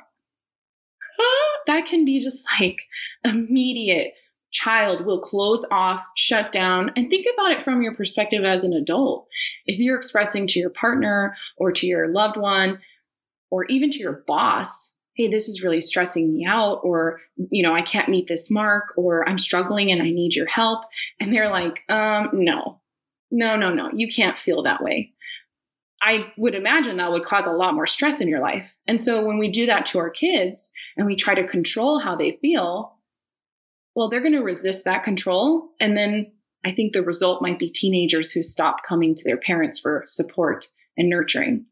that 1.68 1.86
can 1.86 2.06
be 2.06 2.22
just 2.22 2.46
like 2.60 2.82
immediate 3.24 4.14
child 4.54 5.06
will 5.06 5.20
close 5.20 5.66
off, 5.72 6.06
shut 6.16 6.52
down, 6.52 6.92
and 6.96 7.10
think 7.10 7.26
about 7.34 7.52
it 7.52 7.62
from 7.62 7.82
your 7.82 7.96
perspective 7.96 8.46
as 8.46 8.64
an 8.64 8.72
adult. 8.72 9.28
If 9.66 9.80
you're 9.80 9.98
expressing 9.98 10.48
to 10.48 10.60
your 10.60 10.70
partner 10.70 11.36
or 11.58 11.72
to 11.74 11.88
your 11.88 12.08
loved 12.08 12.38
one 12.38 12.80
or 13.50 13.66
even 13.66 13.90
to 13.90 14.00
your 14.00 14.24
boss, 14.26 14.96
hey, 15.16 15.28
this 15.28 15.50
is 15.50 15.64
really 15.64 15.82
stressing 15.82 16.34
me 16.34 16.44
out, 16.44 16.80
or, 16.84 17.20
you 17.52 17.62
know, 17.62 17.76
I 17.76 17.84
can't 17.84 18.10
meet 18.10 18.28
this 18.28 18.50
mark, 18.50 18.94
or 18.98 19.28
I'm 19.30 19.38
struggling 19.38 19.92
and 19.92 20.02
I 20.02 20.10
need 20.10 20.36
your 20.36 20.48
help. 20.48 20.86
And 21.20 21.32
they're 21.32 21.52
like, 21.52 21.84
um, 21.88 22.30
no, 22.34 22.82
no, 23.30 23.56
no, 23.56 23.72
no, 23.74 23.92
you 23.94 24.08
can't 24.08 24.38
feel 24.38 24.64
that 24.64 24.82
way. 24.82 25.14
I 26.02 26.32
would 26.36 26.56
imagine 26.56 26.98
that 26.98 27.12
would 27.12 27.26
cause 27.26 27.48
a 27.48 27.54
lot 27.54 27.76
more 27.76 27.86
stress 27.86 28.22
in 28.22 28.28
your 28.28 28.42
life. 28.42 28.76
And 28.88 29.00
so 29.00 29.24
when 29.24 29.38
we 29.38 29.50
do 29.50 29.68
that 29.68 29.86
to 29.86 30.00
our 30.00 30.10
kids 30.10 30.72
and 30.98 31.06
we 31.06 31.16
try 31.16 31.36
to 31.36 31.48
control 31.48 32.00
how 32.00 32.16
they 32.16 32.34
feel, 32.42 32.93
well, 33.96 34.10
they're 34.10 34.22
going 34.22 34.34
to 34.34 34.44
resist 34.44 34.86
that 34.86 35.04
control. 35.04 35.70
And 35.80 35.96
then 35.96 36.32
I 36.66 36.72
think 36.72 36.94
the 36.94 37.04
result 37.04 37.42
might 37.42 37.60
be 37.60 37.70
teenagers 37.70 38.32
who 38.32 38.44
stop 38.44 38.84
coming 38.88 39.16
to 39.16 39.24
their 39.24 39.38
parents 39.38 39.80
for 39.80 40.04
support 40.08 40.68
and 40.98 41.10
nurturing. 41.10 41.66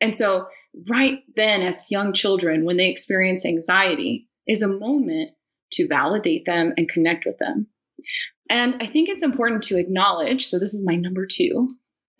And 0.00 0.14
so, 0.16 0.46
right 0.88 1.22
then, 1.36 1.62
as 1.62 1.90
young 1.90 2.12
children, 2.12 2.64
when 2.64 2.76
they 2.76 2.88
experience 2.88 3.44
anxiety, 3.44 4.28
is 4.46 4.62
a 4.62 4.68
moment 4.68 5.32
to 5.72 5.86
validate 5.86 6.46
them 6.46 6.72
and 6.76 6.88
connect 6.88 7.26
with 7.26 7.38
them. 7.38 7.66
And 8.48 8.76
I 8.80 8.86
think 8.86 9.08
it's 9.08 9.22
important 9.22 9.62
to 9.64 9.78
acknowledge 9.78 10.46
so, 10.46 10.58
this 10.58 10.72
is 10.72 10.84
my 10.84 10.96
number 10.96 11.26
two 11.26 11.68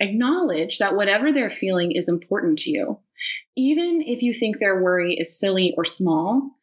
acknowledge 0.01 0.79
that 0.79 0.97
whatever 0.97 1.31
they're 1.31 1.51
feeling 1.51 1.93
is 1.93 2.09
important 2.09 2.59
to 2.59 2.71
you. 2.71 2.99
Even 3.57 4.03
if 4.07 4.23
you 4.23 4.33
think 4.33 4.59
their 4.59 4.83
worry 4.83 5.15
is 5.15 5.39
silly 5.39 5.75
or 5.77 5.85
small, 5.85 6.57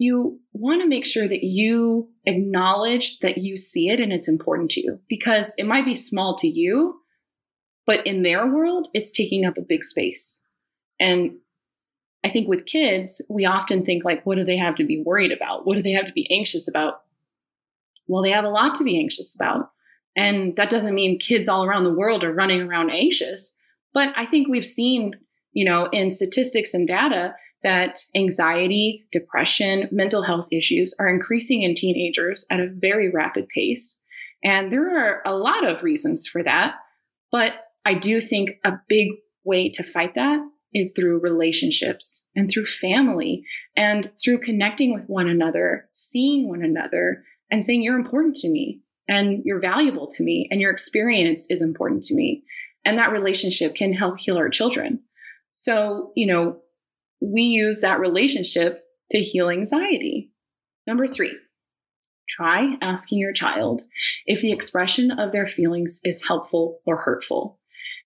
you 0.00 0.40
want 0.54 0.80
to 0.80 0.88
make 0.88 1.04
sure 1.04 1.28
that 1.28 1.44
you 1.44 2.08
acknowledge 2.24 3.18
that 3.18 3.36
you 3.36 3.58
see 3.58 3.90
it 3.90 4.00
and 4.00 4.14
it's 4.14 4.28
important 4.28 4.70
to 4.70 4.80
you 4.80 4.98
because 5.10 5.54
it 5.58 5.66
might 5.66 5.84
be 5.84 5.94
small 5.94 6.34
to 6.36 6.48
you, 6.48 7.02
but 7.86 8.06
in 8.06 8.22
their 8.22 8.50
world, 8.50 8.88
it's 8.94 9.12
taking 9.12 9.44
up 9.44 9.58
a 9.58 9.62
big 9.62 9.84
space. 9.84 10.42
And 10.98 11.36
I 12.24 12.30
think 12.30 12.48
with 12.48 12.64
kids, 12.64 13.20
we 13.28 13.44
often 13.44 13.84
think 13.84 14.02
like, 14.02 14.24
what 14.24 14.36
do 14.36 14.44
they 14.44 14.56
have 14.56 14.74
to 14.76 14.84
be 14.84 15.02
worried 15.04 15.32
about? 15.32 15.66
What 15.66 15.76
do 15.76 15.82
they 15.82 15.92
have 15.92 16.06
to 16.06 16.12
be 16.12 16.30
anxious 16.30 16.66
about? 16.66 17.02
Well, 18.08 18.22
they 18.22 18.30
have 18.30 18.46
a 18.46 18.50
lot 18.50 18.74
to 18.76 18.84
be 18.84 18.98
anxious 18.98 19.34
about. 19.34 19.70
And 20.16 20.56
that 20.56 20.70
doesn't 20.70 20.94
mean 20.94 21.18
kids 21.18 21.46
all 21.46 21.66
around 21.66 21.84
the 21.84 21.94
world 21.94 22.24
are 22.24 22.32
running 22.32 22.62
around 22.62 22.88
anxious. 22.88 23.54
But 23.92 24.14
I 24.16 24.24
think 24.24 24.48
we've 24.48 24.64
seen, 24.64 25.12
you 25.52 25.66
know, 25.66 25.90
in 25.92 26.08
statistics 26.08 26.72
and 26.72 26.88
data 26.88 27.34
that 27.62 27.98
anxiety, 28.14 29.06
depression, 29.12 29.88
mental 29.92 30.22
health 30.22 30.48
issues 30.50 30.94
are 30.98 31.08
increasing 31.08 31.62
in 31.62 31.74
teenagers 31.74 32.46
at 32.50 32.60
a 32.60 32.70
very 32.72 33.10
rapid 33.10 33.48
pace. 33.48 34.00
And 34.42 34.72
there 34.72 34.96
are 34.96 35.22
a 35.26 35.36
lot 35.36 35.66
of 35.66 35.82
reasons 35.82 36.26
for 36.26 36.42
that. 36.42 36.76
But 37.30 37.52
I 37.84 37.94
do 37.94 38.20
think 38.20 38.58
a 38.64 38.78
big 38.88 39.08
way 39.44 39.70
to 39.70 39.82
fight 39.82 40.14
that 40.14 40.40
is 40.72 40.92
through 40.92 41.20
relationships 41.20 42.28
and 42.36 42.48
through 42.48 42.64
family 42.64 43.44
and 43.76 44.10
through 44.22 44.38
connecting 44.38 44.94
with 44.94 45.04
one 45.06 45.28
another, 45.28 45.88
seeing 45.92 46.48
one 46.48 46.62
another, 46.62 47.24
and 47.50 47.64
saying, 47.64 47.82
You're 47.82 47.98
important 47.98 48.36
to 48.36 48.48
me 48.48 48.80
and 49.08 49.42
you're 49.44 49.60
valuable 49.60 50.06
to 50.06 50.22
me 50.22 50.48
and 50.50 50.60
your 50.60 50.70
experience 50.70 51.46
is 51.50 51.62
important 51.62 52.02
to 52.04 52.14
me. 52.14 52.44
And 52.84 52.96
that 52.98 53.12
relationship 53.12 53.74
can 53.74 53.92
help 53.92 54.18
heal 54.18 54.38
our 54.38 54.48
children. 54.48 55.00
So, 55.52 56.12
you 56.14 56.26
know, 56.26 56.60
we 57.20 57.42
use 57.42 57.80
that 57.80 58.00
relationship 58.00 58.84
to 59.10 59.18
heal 59.18 59.50
anxiety. 59.50 60.32
Number 60.86 61.06
three, 61.06 61.36
try 62.28 62.76
asking 62.80 63.18
your 63.18 63.32
child 63.32 63.82
if 64.26 64.40
the 64.40 64.52
expression 64.52 65.10
of 65.10 65.32
their 65.32 65.46
feelings 65.46 66.00
is 66.04 66.26
helpful 66.26 66.80
or 66.86 66.96
hurtful. 66.96 67.58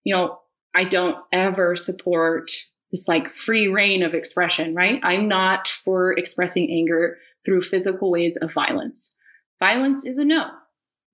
You 0.03 0.15
know, 0.15 0.39
I 0.75 0.85
don't 0.85 1.17
ever 1.33 1.77
support 1.77 2.51
this 2.91 3.09
like 3.09 3.31
free 3.31 3.69
rein 3.69 4.03
of 4.03 4.15
expression, 4.15 4.75
right? 4.75 5.01
I'm 5.03 5.29
not 5.29 5.69
for 5.69 6.13
expressing 6.13 6.71
anger 6.71 7.19
through 7.45 7.63
physical 7.63 8.11
ways 8.11 8.37
of 8.37 8.53
violence. 8.53 9.17
Violence 9.61 10.05
is 10.05 10.19
a 10.19 10.25
no. 10.25 10.49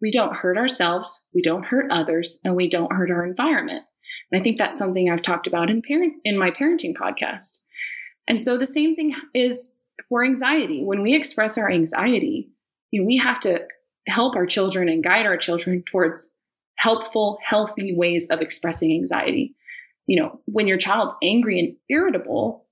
We 0.00 0.10
don't 0.10 0.36
hurt 0.36 0.56
ourselves, 0.56 1.26
we 1.34 1.42
don't 1.42 1.66
hurt 1.66 1.90
others, 1.90 2.40
and 2.42 2.56
we 2.56 2.68
don't 2.68 2.92
hurt 2.92 3.10
our 3.10 3.24
environment. 3.24 3.84
And 4.30 4.40
I 4.40 4.42
think 4.42 4.56
that's 4.56 4.78
something 4.78 5.10
I've 5.10 5.22
talked 5.22 5.46
about 5.46 5.70
in 5.70 5.82
parent 5.82 6.14
in 6.24 6.38
my 6.38 6.50
parenting 6.50 6.94
podcast. 6.94 7.59
And 8.30 8.40
so 8.40 8.56
the 8.56 8.66
same 8.66 8.94
thing 8.94 9.16
is 9.34 9.72
for 10.08 10.24
anxiety. 10.24 10.84
When 10.84 11.02
we 11.02 11.16
express 11.16 11.58
our 11.58 11.68
anxiety, 11.68 12.48
you 12.92 13.00
know, 13.00 13.06
we 13.06 13.16
have 13.16 13.40
to 13.40 13.66
help 14.06 14.36
our 14.36 14.46
children 14.46 14.88
and 14.88 15.02
guide 15.02 15.26
our 15.26 15.36
children 15.36 15.82
towards 15.82 16.32
helpful, 16.76 17.38
healthy 17.42 17.92
ways 17.92 18.28
of 18.30 18.40
expressing 18.40 18.92
anxiety. 18.92 19.56
You 20.06 20.22
know, 20.22 20.40
when 20.44 20.68
your 20.68 20.78
child's 20.78 21.14
angry 21.20 21.58
and 21.58 21.76
irritable, 21.88 22.66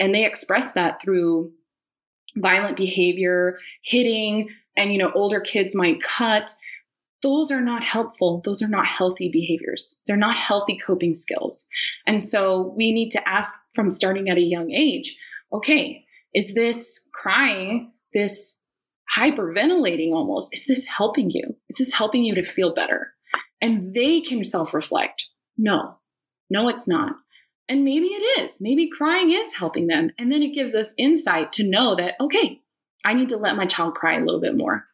and 0.00 0.14
they 0.14 0.24
express 0.24 0.72
that 0.72 1.02
through 1.02 1.52
violent 2.36 2.78
behavior, 2.78 3.58
hitting, 3.82 4.48
and 4.74 4.90
you 4.90 4.98
know, 4.98 5.12
older 5.14 5.40
kids 5.40 5.74
might 5.74 6.02
cut. 6.02 6.50
Those 7.24 7.50
are 7.50 7.62
not 7.62 7.82
helpful. 7.82 8.42
Those 8.44 8.60
are 8.60 8.68
not 8.68 8.86
healthy 8.86 9.30
behaviors. 9.32 10.02
They're 10.06 10.16
not 10.16 10.36
healthy 10.36 10.76
coping 10.76 11.14
skills. 11.14 11.66
And 12.06 12.22
so 12.22 12.74
we 12.76 12.92
need 12.92 13.08
to 13.12 13.28
ask 13.28 13.54
from 13.74 13.90
starting 13.90 14.28
at 14.28 14.36
a 14.36 14.42
young 14.42 14.70
age 14.70 15.16
okay, 15.52 16.04
is 16.34 16.52
this 16.54 17.08
crying, 17.14 17.92
this 18.12 18.60
hyperventilating 19.16 20.12
almost, 20.12 20.52
is 20.52 20.66
this 20.66 20.86
helping 20.86 21.30
you? 21.30 21.56
Is 21.70 21.78
this 21.78 21.94
helping 21.94 22.24
you 22.24 22.34
to 22.34 22.42
feel 22.42 22.74
better? 22.74 23.12
And 23.62 23.94
they 23.94 24.20
can 24.20 24.44
self 24.44 24.74
reflect. 24.74 25.28
No, 25.56 25.96
no, 26.50 26.68
it's 26.68 26.86
not. 26.86 27.12
And 27.70 27.84
maybe 27.86 28.06
it 28.06 28.42
is. 28.42 28.58
Maybe 28.60 28.90
crying 28.90 29.32
is 29.32 29.56
helping 29.56 29.86
them. 29.86 30.10
And 30.18 30.30
then 30.30 30.42
it 30.42 30.54
gives 30.54 30.74
us 30.74 30.92
insight 30.98 31.52
to 31.54 31.68
know 31.68 31.94
that, 31.94 32.16
okay, 32.20 32.60
I 33.02 33.14
need 33.14 33.30
to 33.30 33.38
let 33.38 33.56
my 33.56 33.64
child 33.64 33.94
cry 33.94 34.18
a 34.18 34.24
little 34.24 34.40
bit 34.42 34.56
more 34.56 34.84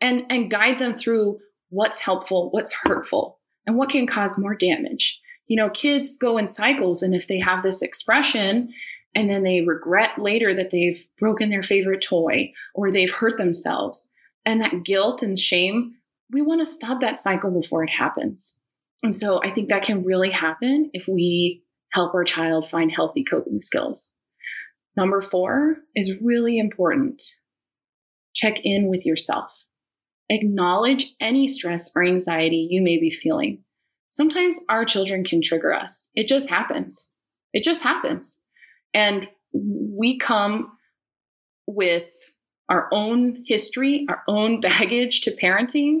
and, 0.00 0.26
and 0.30 0.50
guide 0.50 0.78
them 0.78 0.94
through 0.94 1.40
what's 1.72 2.00
helpful, 2.00 2.50
what's 2.50 2.74
hurtful, 2.84 3.40
and 3.66 3.76
what 3.76 3.90
can 3.90 4.06
cause 4.06 4.38
more 4.38 4.54
damage 4.54 5.20
you 5.52 5.56
know, 5.56 5.68
kids 5.68 6.16
go 6.16 6.38
in 6.38 6.48
cycles. 6.48 7.02
And 7.02 7.14
if 7.14 7.26
they 7.26 7.38
have 7.38 7.62
this 7.62 7.82
expression 7.82 8.72
and 9.14 9.28
then 9.28 9.42
they 9.42 9.60
regret 9.60 10.18
later 10.18 10.54
that 10.54 10.70
they've 10.70 11.06
broken 11.18 11.50
their 11.50 11.62
favorite 11.62 12.00
toy 12.00 12.52
or 12.74 12.90
they've 12.90 13.12
hurt 13.12 13.36
themselves. 13.36 14.10
And 14.46 14.62
that 14.62 14.82
guilt 14.82 15.22
and 15.22 15.38
shame, 15.38 15.96
we 16.30 16.40
want 16.40 16.60
to 16.60 16.64
stop 16.64 17.00
that 17.00 17.20
cycle 17.20 17.50
before 17.50 17.84
it 17.84 17.90
happens. 17.90 18.60
And 19.02 19.14
so 19.14 19.42
I 19.44 19.50
think 19.50 19.68
that 19.68 19.82
can 19.82 20.04
really 20.04 20.30
happen 20.30 20.90
if 20.94 21.06
we 21.06 21.64
help 21.90 22.14
our 22.14 22.24
child 22.24 22.66
find 22.66 22.90
healthy 22.90 23.22
coping 23.22 23.60
skills. 23.60 24.14
Number 24.96 25.20
four 25.20 25.76
is 25.94 26.20
really 26.22 26.58
important. 26.58 27.22
Check 28.34 28.64
in 28.64 28.88
with 28.88 29.04
yourself. 29.04 29.66
Acknowledge 30.32 31.12
any 31.20 31.46
stress 31.46 31.90
or 31.94 32.02
anxiety 32.02 32.66
you 32.70 32.80
may 32.80 32.98
be 32.98 33.10
feeling. 33.10 33.62
Sometimes 34.08 34.60
our 34.68 34.86
children 34.86 35.24
can 35.24 35.42
trigger 35.42 35.74
us. 35.74 36.10
It 36.14 36.26
just 36.26 36.48
happens. 36.48 37.12
It 37.52 37.62
just 37.62 37.82
happens. 37.82 38.42
And 38.94 39.28
we 39.52 40.18
come 40.18 40.72
with 41.66 42.08
our 42.70 42.88
own 42.92 43.44
history, 43.46 44.06
our 44.08 44.22
own 44.26 44.60
baggage 44.62 45.20
to 45.22 45.36
parenting. 45.36 46.00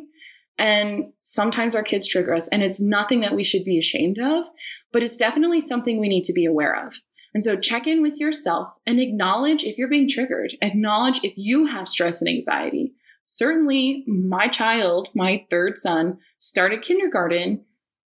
And 0.58 1.12
sometimes 1.20 1.76
our 1.76 1.82
kids 1.82 2.08
trigger 2.08 2.34
us, 2.34 2.48
and 2.48 2.62
it's 2.62 2.80
nothing 2.80 3.20
that 3.20 3.34
we 3.34 3.44
should 3.44 3.64
be 3.64 3.78
ashamed 3.78 4.18
of, 4.18 4.46
but 4.92 5.02
it's 5.02 5.16
definitely 5.16 5.60
something 5.60 5.98
we 5.98 6.08
need 6.08 6.24
to 6.24 6.32
be 6.32 6.44
aware 6.44 6.86
of. 6.86 6.94
And 7.34 7.42
so 7.42 7.56
check 7.56 7.86
in 7.86 8.02
with 8.02 8.18
yourself 8.18 8.68
and 8.86 9.00
acknowledge 9.00 9.64
if 9.64 9.78
you're 9.78 9.88
being 9.88 10.08
triggered. 10.08 10.54
Acknowledge 10.62 11.20
if 11.22 11.32
you 11.36 11.66
have 11.66 11.88
stress 11.88 12.20
and 12.20 12.28
anxiety. 12.28 12.92
Certainly, 13.34 14.04
my 14.06 14.46
child, 14.46 15.08
my 15.14 15.46
third 15.48 15.78
son, 15.78 16.18
started 16.36 16.82
kindergarten. 16.82 17.64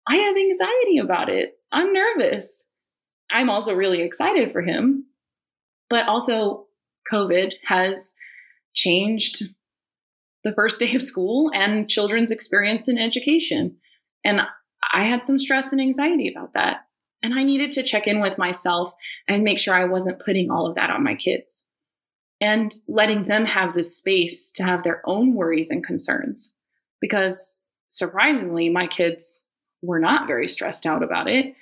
I 0.06 0.16
have 0.16 0.36
anxiety 0.36 0.98
about 0.98 1.30
it. 1.30 1.54
I'm 1.72 1.94
nervous. 1.94 2.68
I'm 3.30 3.48
also 3.48 3.74
really 3.74 4.02
excited 4.02 4.52
for 4.52 4.60
him. 4.60 5.06
But 5.88 6.06
also, 6.06 6.66
COVID 7.10 7.54
has 7.64 8.14
changed 8.74 9.44
the 10.44 10.52
first 10.52 10.78
day 10.78 10.94
of 10.94 11.00
school 11.00 11.50
and 11.54 11.88
children's 11.88 12.30
experience 12.30 12.86
in 12.86 12.98
education. 12.98 13.78
And 14.26 14.42
I 14.92 15.04
had 15.04 15.24
some 15.24 15.38
stress 15.38 15.72
and 15.72 15.80
anxiety 15.80 16.30
about 16.30 16.52
that. 16.52 16.84
And 17.22 17.32
I 17.32 17.44
needed 17.44 17.70
to 17.72 17.82
check 17.82 18.06
in 18.06 18.20
with 18.20 18.36
myself 18.36 18.92
and 19.26 19.42
make 19.42 19.58
sure 19.58 19.74
I 19.74 19.86
wasn't 19.86 20.22
putting 20.22 20.50
all 20.50 20.66
of 20.66 20.74
that 20.74 20.90
on 20.90 21.02
my 21.02 21.14
kids 21.14 21.70
and 22.44 22.74
letting 22.86 23.24
them 23.24 23.46
have 23.46 23.72
the 23.72 23.82
space 23.82 24.52
to 24.52 24.62
have 24.62 24.82
their 24.82 25.00
own 25.06 25.32
worries 25.32 25.70
and 25.70 25.82
concerns. 25.82 26.58
Because 27.00 27.58
surprisingly, 27.88 28.68
my 28.68 28.86
kids 28.86 29.48
were 29.80 29.98
not 29.98 30.26
very 30.26 30.46
stressed 30.46 30.84
out 30.84 31.02
about 31.02 31.26
it. 31.26 31.54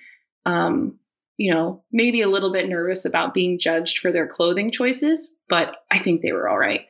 Um, 0.45 0.99
you 1.37 1.55
know, 1.55 1.85
maybe 1.93 2.21
a 2.21 2.29
little 2.29 2.53
bit 2.53 2.69
nervous 2.69 3.05
about 3.05 3.33
being 3.33 3.61
judged 3.61 3.99
for 3.99 4.11
their 4.11 4.27
clothing 4.27 4.73
choices, 4.73 5.33
but 5.49 5.77
I 5.89 5.99
think 5.99 6.21
they 6.21 6.33
were 6.33 6.49
all 6.49 6.59
right. 6.59 6.87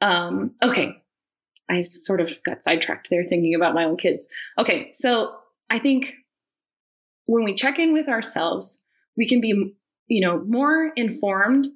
Um, 0.00 0.52
okay. 0.62 0.96
I 1.70 1.82
sort 1.82 2.22
of 2.22 2.42
got 2.42 2.62
sidetracked 2.62 3.10
there 3.10 3.22
thinking 3.22 3.54
about 3.54 3.74
my 3.74 3.84
own 3.84 3.98
kids. 3.98 4.28
Okay. 4.58 4.88
So 4.92 5.36
I 5.68 5.78
think 5.78 6.14
when 7.26 7.44
we 7.44 7.54
check 7.54 7.78
in 7.78 7.92
with 7.92 8.08
ourselves, 8.08 8.82
we 9.16 9.28
can 9.28 9.42
be, 9.42 9.74
you 10.08 10.26
know, 10.26 10.42
more 10.46 10.90
informed 10.96 11.68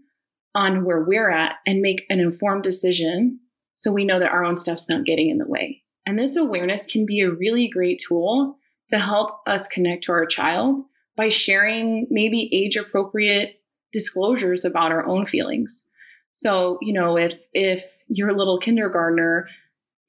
on 0.54 0.84
where 0.84 1.02
we're 1.02 1.30
at 1.30 1.56
and 1.66 1.80
make 1.80 2.04
an 2.08 2.20
informed 2.20 2.62
decision 2.62 3.40
so 3.74 3.92
we 3.92 4.04
know 4.04 4.18
that 4.18 4.30
our 4.30 4.44
own 4.44 4.56
stuff's 4.56 4.88
not 4.88 5.04
getting 5.04 5.30
in 5.30 5.38
the 5.38 5.48
way. 5.48 5.82
And 6.06 6.18
this 6.18 6.36
awareness 6.36 6.86
can 6.86 7.06
be 7.06 7.20
a 7.20 7.30
really 7.30 7.68
great 7.68 8.00
tool 8.06 8.58
to 8.88 8.98
help 8.98 9.40
us 9.46 9.68
connect 9.68 10.04
to 10.04 10.12
our 10.12 10.26
child 10.26 10.84
by 11.16 11.28
sharing 11.28 12.06
maybe 12.10 12.50
age 12.52 12.76
appropriate 12.76 13.60
disclosures 13.92 14.64
about 14.64 14.92
our 14.92 15.06
own 15.06 15.26
feelings. 15.26 15.88
So, 16.34 16.78
you 16.82 16.92
know, 16.92 17.16
if 17.16 17.46
if 17.52 17.84
your 18.08 18.32
little 18.32 18.58
kindergartner 18.58 19.48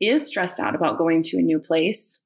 is 0.02 0.28
stressed 0.28 0.60
out 0.60 0.76
about 0.76 0.98
going 0.98 1.24
to 1.24 1.38
a 1.38 1.42
new 1.42 1.60
place, 1.60 2.26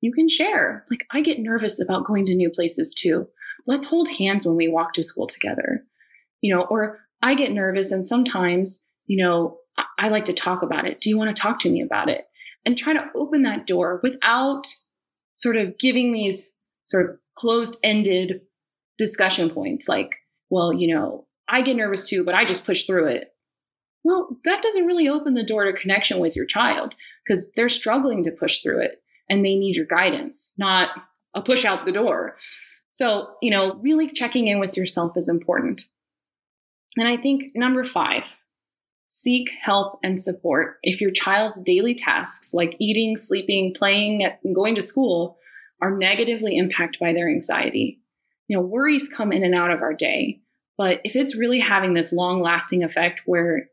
you 0.00 0.12
can 0.12 0.28
share. 0.28 0.84
Like 0.90 1.06
I 1.10 1.22
get 1.22 1.38
nervous 1.38 1.80
about 1.80 2.04
going 2.04 2.26
to 2.26 2.34
new 2.34 2.50
places 2.50 2.92
too. 2.92 3.28
Let's 3.66 3.86
hold 3.86 4.08
hands 4.18 4.44
when 4.44 4.56
we 4.56 4.68
walk 4.68 4.92
to 4.94 5.04
school 5.04 5.28
together. 5.28 5.84
You 6.42 6.54
know, 6.54 6.62
or 6.62 7.00
I 7.22 7.34
get 7.34 7.52
nervous 7.52 7.90
and 7.92 8.04
sometimes, 8.04 8.84
you 9.06 9.24
know, 9.24 9.58
I 9.98 10.08
like 10.08 10.26
to 10.26 10.34
talk 10.34 10.62
about 10.62 10.86
it. 10.86 11.00
Do 11.00 11.08
you 11.08 11.16
want 11.16 11.34
to 11.34 11.40
talk 11.40 11.58
to 11.60 11.70
me 11.70 11.80
about 11.80 12.10
it? 12.10 12.26
And 12.66 12.76
try 12.76 12.92
to 12.92 13.08
open 13.14 13.42
that 13.44 13.66
door 13.66 14.00
without 14.02 14.66
sort 15.34 15.56
of 15.56 15.78
giving 15.78 16.12
these 16.12 16.52
sort 16.84 17.08
of 17.08 17.16
closed 17.34 17.78
ended 17.82 18.42
discussion 18.98 19.50
points 19.50 19.88
like, 19.88 20.16
well, 20.50 20.72
you 20.72 20.94
know, 20.94 21.26
I 21.48 21.62
get 21.62 21.76
nervous 21.76 22.08
too, 22.08 22.24
but 22.24 22.34
I 22.34 22.44
just 22.44 22.66
push 22.66 22.84
through 22.84 23.06
it. 23.06 23.32
Well, 24.04 24.38
that 24.44 24.62
doesn't 24.62 24.86
really 24.86 25.08
open 25.08 25.34
the 25.34 25.44
door 25.44 25.64
to 25.64 25.72
connection 25.72 26.18
with 26.18 26.36
your 26.36 26.44
child 26.44 26.94
because 27.24 27.52
they're 27.56 27.68
struggling 27.68 28.24
to 28.24 28.32
push 28.32 28.60
through 28.60 28.80
it 28.82 29.02
and 29.28 29.44
they 29.44 29.56
need 29.56 29.76
your 29.76 29.86
guidance, 29.86 30.54
not 30.58 30.90
a 31.34 31.42
push 31.42 31.64
out 31.64 31.86
the 31.86 31.92
door. 31.92 32.36
So, 32.90 33.34
you 33.40 33.50
know, 33.50 33.78
really 33.82 34.08
checking 34.10 34.48
in 34.48 34.60
with 34.60 34.76
yourself 34.76 35.16
is 35.16 35.28
important. 35.28 35.82
And 36.96 37.08
I 37.08 37.16
think 37.16 37.52
number 37.54 37.84
five, 37.84 38.36
seek 39.06 39.50
help 39.60 39.98
and 40.02 40.20
support. 40.20 40.78
If 40.82 41.00
your 41.00 41.10
child's 41.10 41.60
daily 41.60 41.94
tasks 41.94 42.52
like 42.54 42.76
eating, 42.78 43.16
sleeping, 43.16 43.74
playing, 43.74 44.24
and 44.24 44.54
going 44.54 44.74
to 44.74 44.82
school 44.82 45.38
are 45.80 45.96
negatively 45.96 46.56
impacted 46.56 47.00
by 47.00 47.12
their 47.12 47.28
anxiety. 47.28 48.00
You 48.48 48.56
know, 48.56 48.62
worries 48.62 49.08
come 49.08 49.32
in 49.32 49.44
and 49.44 49.54
out 49.54 49.70
of 49.70 49.82
our 49.82 49.94
day, 49.94 50.40
but 50.78 51.00
if 51.04 51.16
it's 51.16 51.36
really 51.36 51.60
having 51.60 51.94
this 51.94 52.12
long 52.12 52.40
lasting 52.40 52.84
effect 52.84 53.22
where 53.26 53.68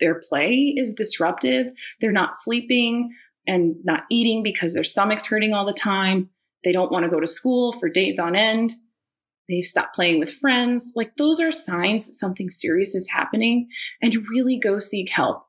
their 0.00 0.20
play 0.28 0.74
is 0.76 0.92
disruptive, 0.92 1.68
they're 2.00 2.12
not 2.12 2.34
sleeping 2.34 3.14
and 3.46 3.76
not 3.84 4.04
eating 4.10 4.42
because 4.42 4.74
their 4.74 4.84
stomach's 4.84 5.26
hurting 5.26 5.52
all 5.52 5.64
the 5.64 5.72
time, 5.72 6.30
they 6.64 6.72
don't 6.72 6.92
want 6.92 7.04
to 7.04 7.10
go 7.10 7.20
to 7.20 7.26
school 7.26 7.72
for 7.72 7.88
days 7.88 8.18
on 8.18 8.34
end, 8.34 8.74
they 9.52 9.60
stop 9.60 9.94
playing 9.94 10.18
with 10.18 10.32
friends, 10.32 10.92
like 10.96 11.16
those 11.16 11.40
are 11.40 11.52
signs 11.52 12.06
that 12.06 12.12
something 12.12 12.50
serious 12.50 12.94
is 12.94 13.10
happening 13.10 13.68
and 14.02 14.28
really 14.28 14.58
go 14.58 14.78
seek 14.78 15.10
help. 15.10 15.44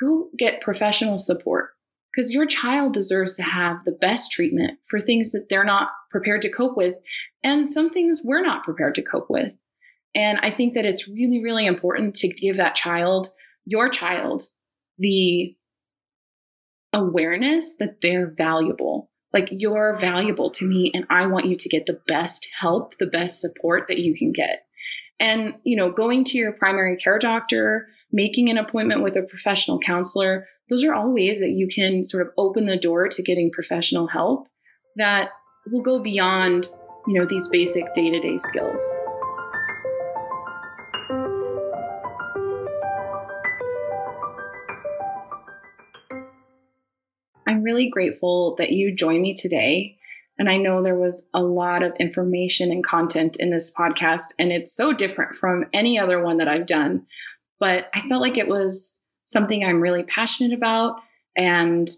Go 0.00 0.28
get 0.36 0.60
professional 0.60 1.18
support 1.18 1.70
because 2.12 2.32
your 2.32 2.46
child 2.46 2.92
deserves 2.92 3.36
to 3.36 3.42
have 3.42 3.84
the 3.84 3.92
best 3.92 4.32
treatment 4.32 4.78
for 4.88 4.98
things 4.98 5.32
that 5.32 5.48
they're 5.48 5.64
not 5.64 5.90
prepared 6.10 6.42
to 6.42 6.50
cope 6.50 6.76
with 6.76 6.94
and 7.42 7.68
some 7.68 7.90
things 7.90 8.22
we're 8.24 8.42
not 8.42 8.64
prepared 8.64 8.94
to 8.94 9.02
cope 9.02 9.28
with. 9.28 9.54
And 10.14 10.38
I 10.42 10.50
think 10.50 10.74
that 10.74 10.86
it's 10.86 11.06
really, 11.06 11.42
really 11.42 11.66
important 11.66 12.14
to 12.16 12.28
give 12.28 12.56
that 12.56 12.74
child, 12.74 13.28
your 13.64 13.88
child, 13.88 14.44
the 14.98 15.54
awareness 16.92 17.76
that 17.76 18.00
they're 18.00 18.32
valuable. 18.36 19.07
Like 19.32 19.48
you're 19.50 19.96
valuable 19.96 20.50
to 20.52 20.66
me, 20.66 20.90
and 20.94 21.04
I 21.10 21.26
want 21.26 21.46
you 21.46 21.56
to 21.56 21.68
get 21.68 21.86
the 21.86 22.00
best 22.06 22.48
help, 22.58 22.96
the 22.98 23.06
best 23.06 23.40
support 23.40 23.86
that 23.88 23.98
you 23.98 24.14
can 24.14 24.32
get. 24.32 24.64
And, 25.20 25.54
you 25.64 25.76
know, 25.76 25.90
going 25.90 26.24
to 26.24 26.38
your 26.38 26.52
primary 26.52 26.96
care 26.96 27.18
doctor, 27.18 27.88
making 28.12 28.48
an 28.48 28.56
appointment 28.56 29.02
with 29.02 29.16
a 29.16 29.22
professional 29.22 29.78
counselor, 29.78 30.46
those 30.70 30.84
are 30.84 30.94
all 30.94 31.12
ways 31.12 31.40
that 31.40 31.50
you 31.50 31.66
can 31.66 32.04
sort 32.04 32.26
of 32.26 32.32
open 32.38 32.66
the 32.66 32.78
door 32.78 33.08
to 33.08 33.22
getting 33.22 33.50
professional 33.50 34.06
help 34.06 34.48
that 34.96 35.30
will 35.70 35.82
go 35.82 35.98
beyond, 35.98 36.68
you 37.06 37.14
know, 37.14 37.26
these 37.26 37.48
basic 37.48 37.92
day-to-day 37.94 38.38
skills. 38.38 38.96
Really 47.68 47.90
grateful 47.90 48.54
that 48.56 48.70
you 48.70 48.94
joined 48.94 49.20
me 49.20 49.34
today. 49.34 49.98
And 50.38 50.48
I 50.48 50.56
know 50.56 50.82
there 50.82 50.98
was 50.98 51.28
a 51.34 51.42
lot 51.42 51.82
of 51.82 51.92
information 52.00 52.70
and 52.70 52.82
content 52.82 53.36
in 53.38 53.50
this 53.50 53.74
podcast, 53.74 54.32
and 54.38 54.52
it's 54.52 54.74
so 54.74 54.94
different 54.94 55.34
from 55.34 55.66
any 55.74 55.98
other 55.98 56.22
one 56.22 56.38
that 56.38 56.48
I've 56.48 56.66
done. 56.66 57.06
But 57.60 57.86
I 57.92 58.08
felt 58.08 58.22
like 58.22 58.38
it 58.38 58.48
was 58.48 59.02
something 59.24 59.64
I'm 59.64 59.82
really 59.82 60.04
passionate 60.04 60.56
about 60.56 61.00
and 61.36 61.88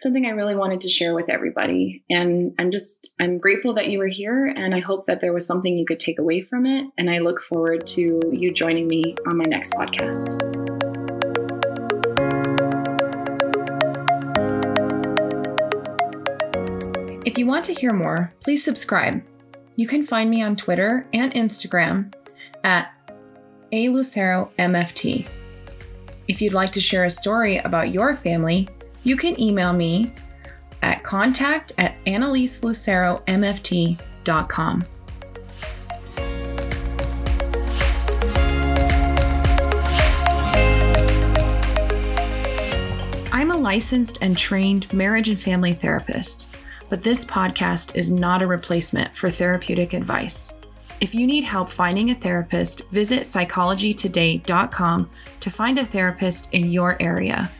something 0.00 0.26
I 0.26 0.30
really 0.30 0.56
wanted 0.56 0.80
to 0.82 0.88
share 0.88 1.14
with 1.14 1.30
everybody. 1.30 2.04
And 2.10 2.52
I'm 2.58 2.70
just, 2.70 3.14
I'm 3.20 3.38
grateful 3.38 3.74
that 3.74 3.88
you 3.88 3.98
were 3.98 4.08
here 4.08 4.46
and 4.46 4.74
I 4.74 4.80
hope 4.80 5.06
that 5.06 5.20
there 5.20 5.32
was 5.32 5.46
something 5.46 5.76
you 5.76 5.86
could 5.86 6.00
take 6.00 6.18
away 6.18 6.40
from 6.40 6.66
it. 6.66 6.86
And 6.98 7.10
I 7.10 7.18
look 7.18 7.40
forward 7.40 7.86
to 7.88 8.22
you 8.30 8.52
joining 8.52 8.88
me 8.88 9.14
on 9.26 9.36
my 9.36 9.44
next 9.46 9.72
podcast. 9.74 10.59
If 17.30 17.38
you 17.38 17.46
want 17.46 17.64
to 17.66 17.72
hear 17.72 17.92
more, 17.92 18.34
please 18.42 18.64
subscribe. 18.64 19.22
You 19.76 19.86
can 19.86 20.02
find 20.02 20.28
me 20.28 20.42
on 20.42 20.56
Twitter 20.56 21.06
and 21.12 21.32
Instagram 21.32 22.12
at 22.64 22.92
aluceromft. 23.72 25.28
If 26.26 26.42
you'd 26.42 26.52
like 26.52 26.72
to 26.72 26.80
share 26.80 27.04
a 27.04 27.10
story 27.10 27.58
about 27.58 27.92
your 27.92 28.14
family, 28.14 28.68
you 29.04 29.16
can 29.16 29.40
email 29.40 29.72
me 29.72 30.12
at 30.82 31.04
contact 31.04 31.70
at 31.78 31.94
annaliseluceromft.com. 32.04 34.84
I'm 43.32 43.52
a 43.52 43.56
licensed 43.56 44.18
and 44.20 44.36
trained 44.36 44.92
marriage 44.92 45.28
and 45.28 45.40
family 45.40 45.74
therapist 45.74 46.49
but 46.90 47.02
this 47.02 47.24
podcast 47.24 47.96
is 47.96 48.10
not 48.10 48.42
a 48.42 48.46
replacement 48.46 49.16
for 49.16 49.30
therapeutic 49.30 49.94
advice. 49.94 50.52
If 51.00 51.14
you 51.14 51.26
need 51.26 51.44
help 51.44 51.70
finding 51.70 52.10
a 52.10 52.14
therapist, 52.14 52.82
visit 52.90 53.22
psychologytoday.com 53.22 55.10
to 55.40 55.50
find 55.50 55.78
a 55.78 55.86
therapist 55.86 56.52
in 56.52 56.70
your 56.70 57.00
area. 57.00 57.50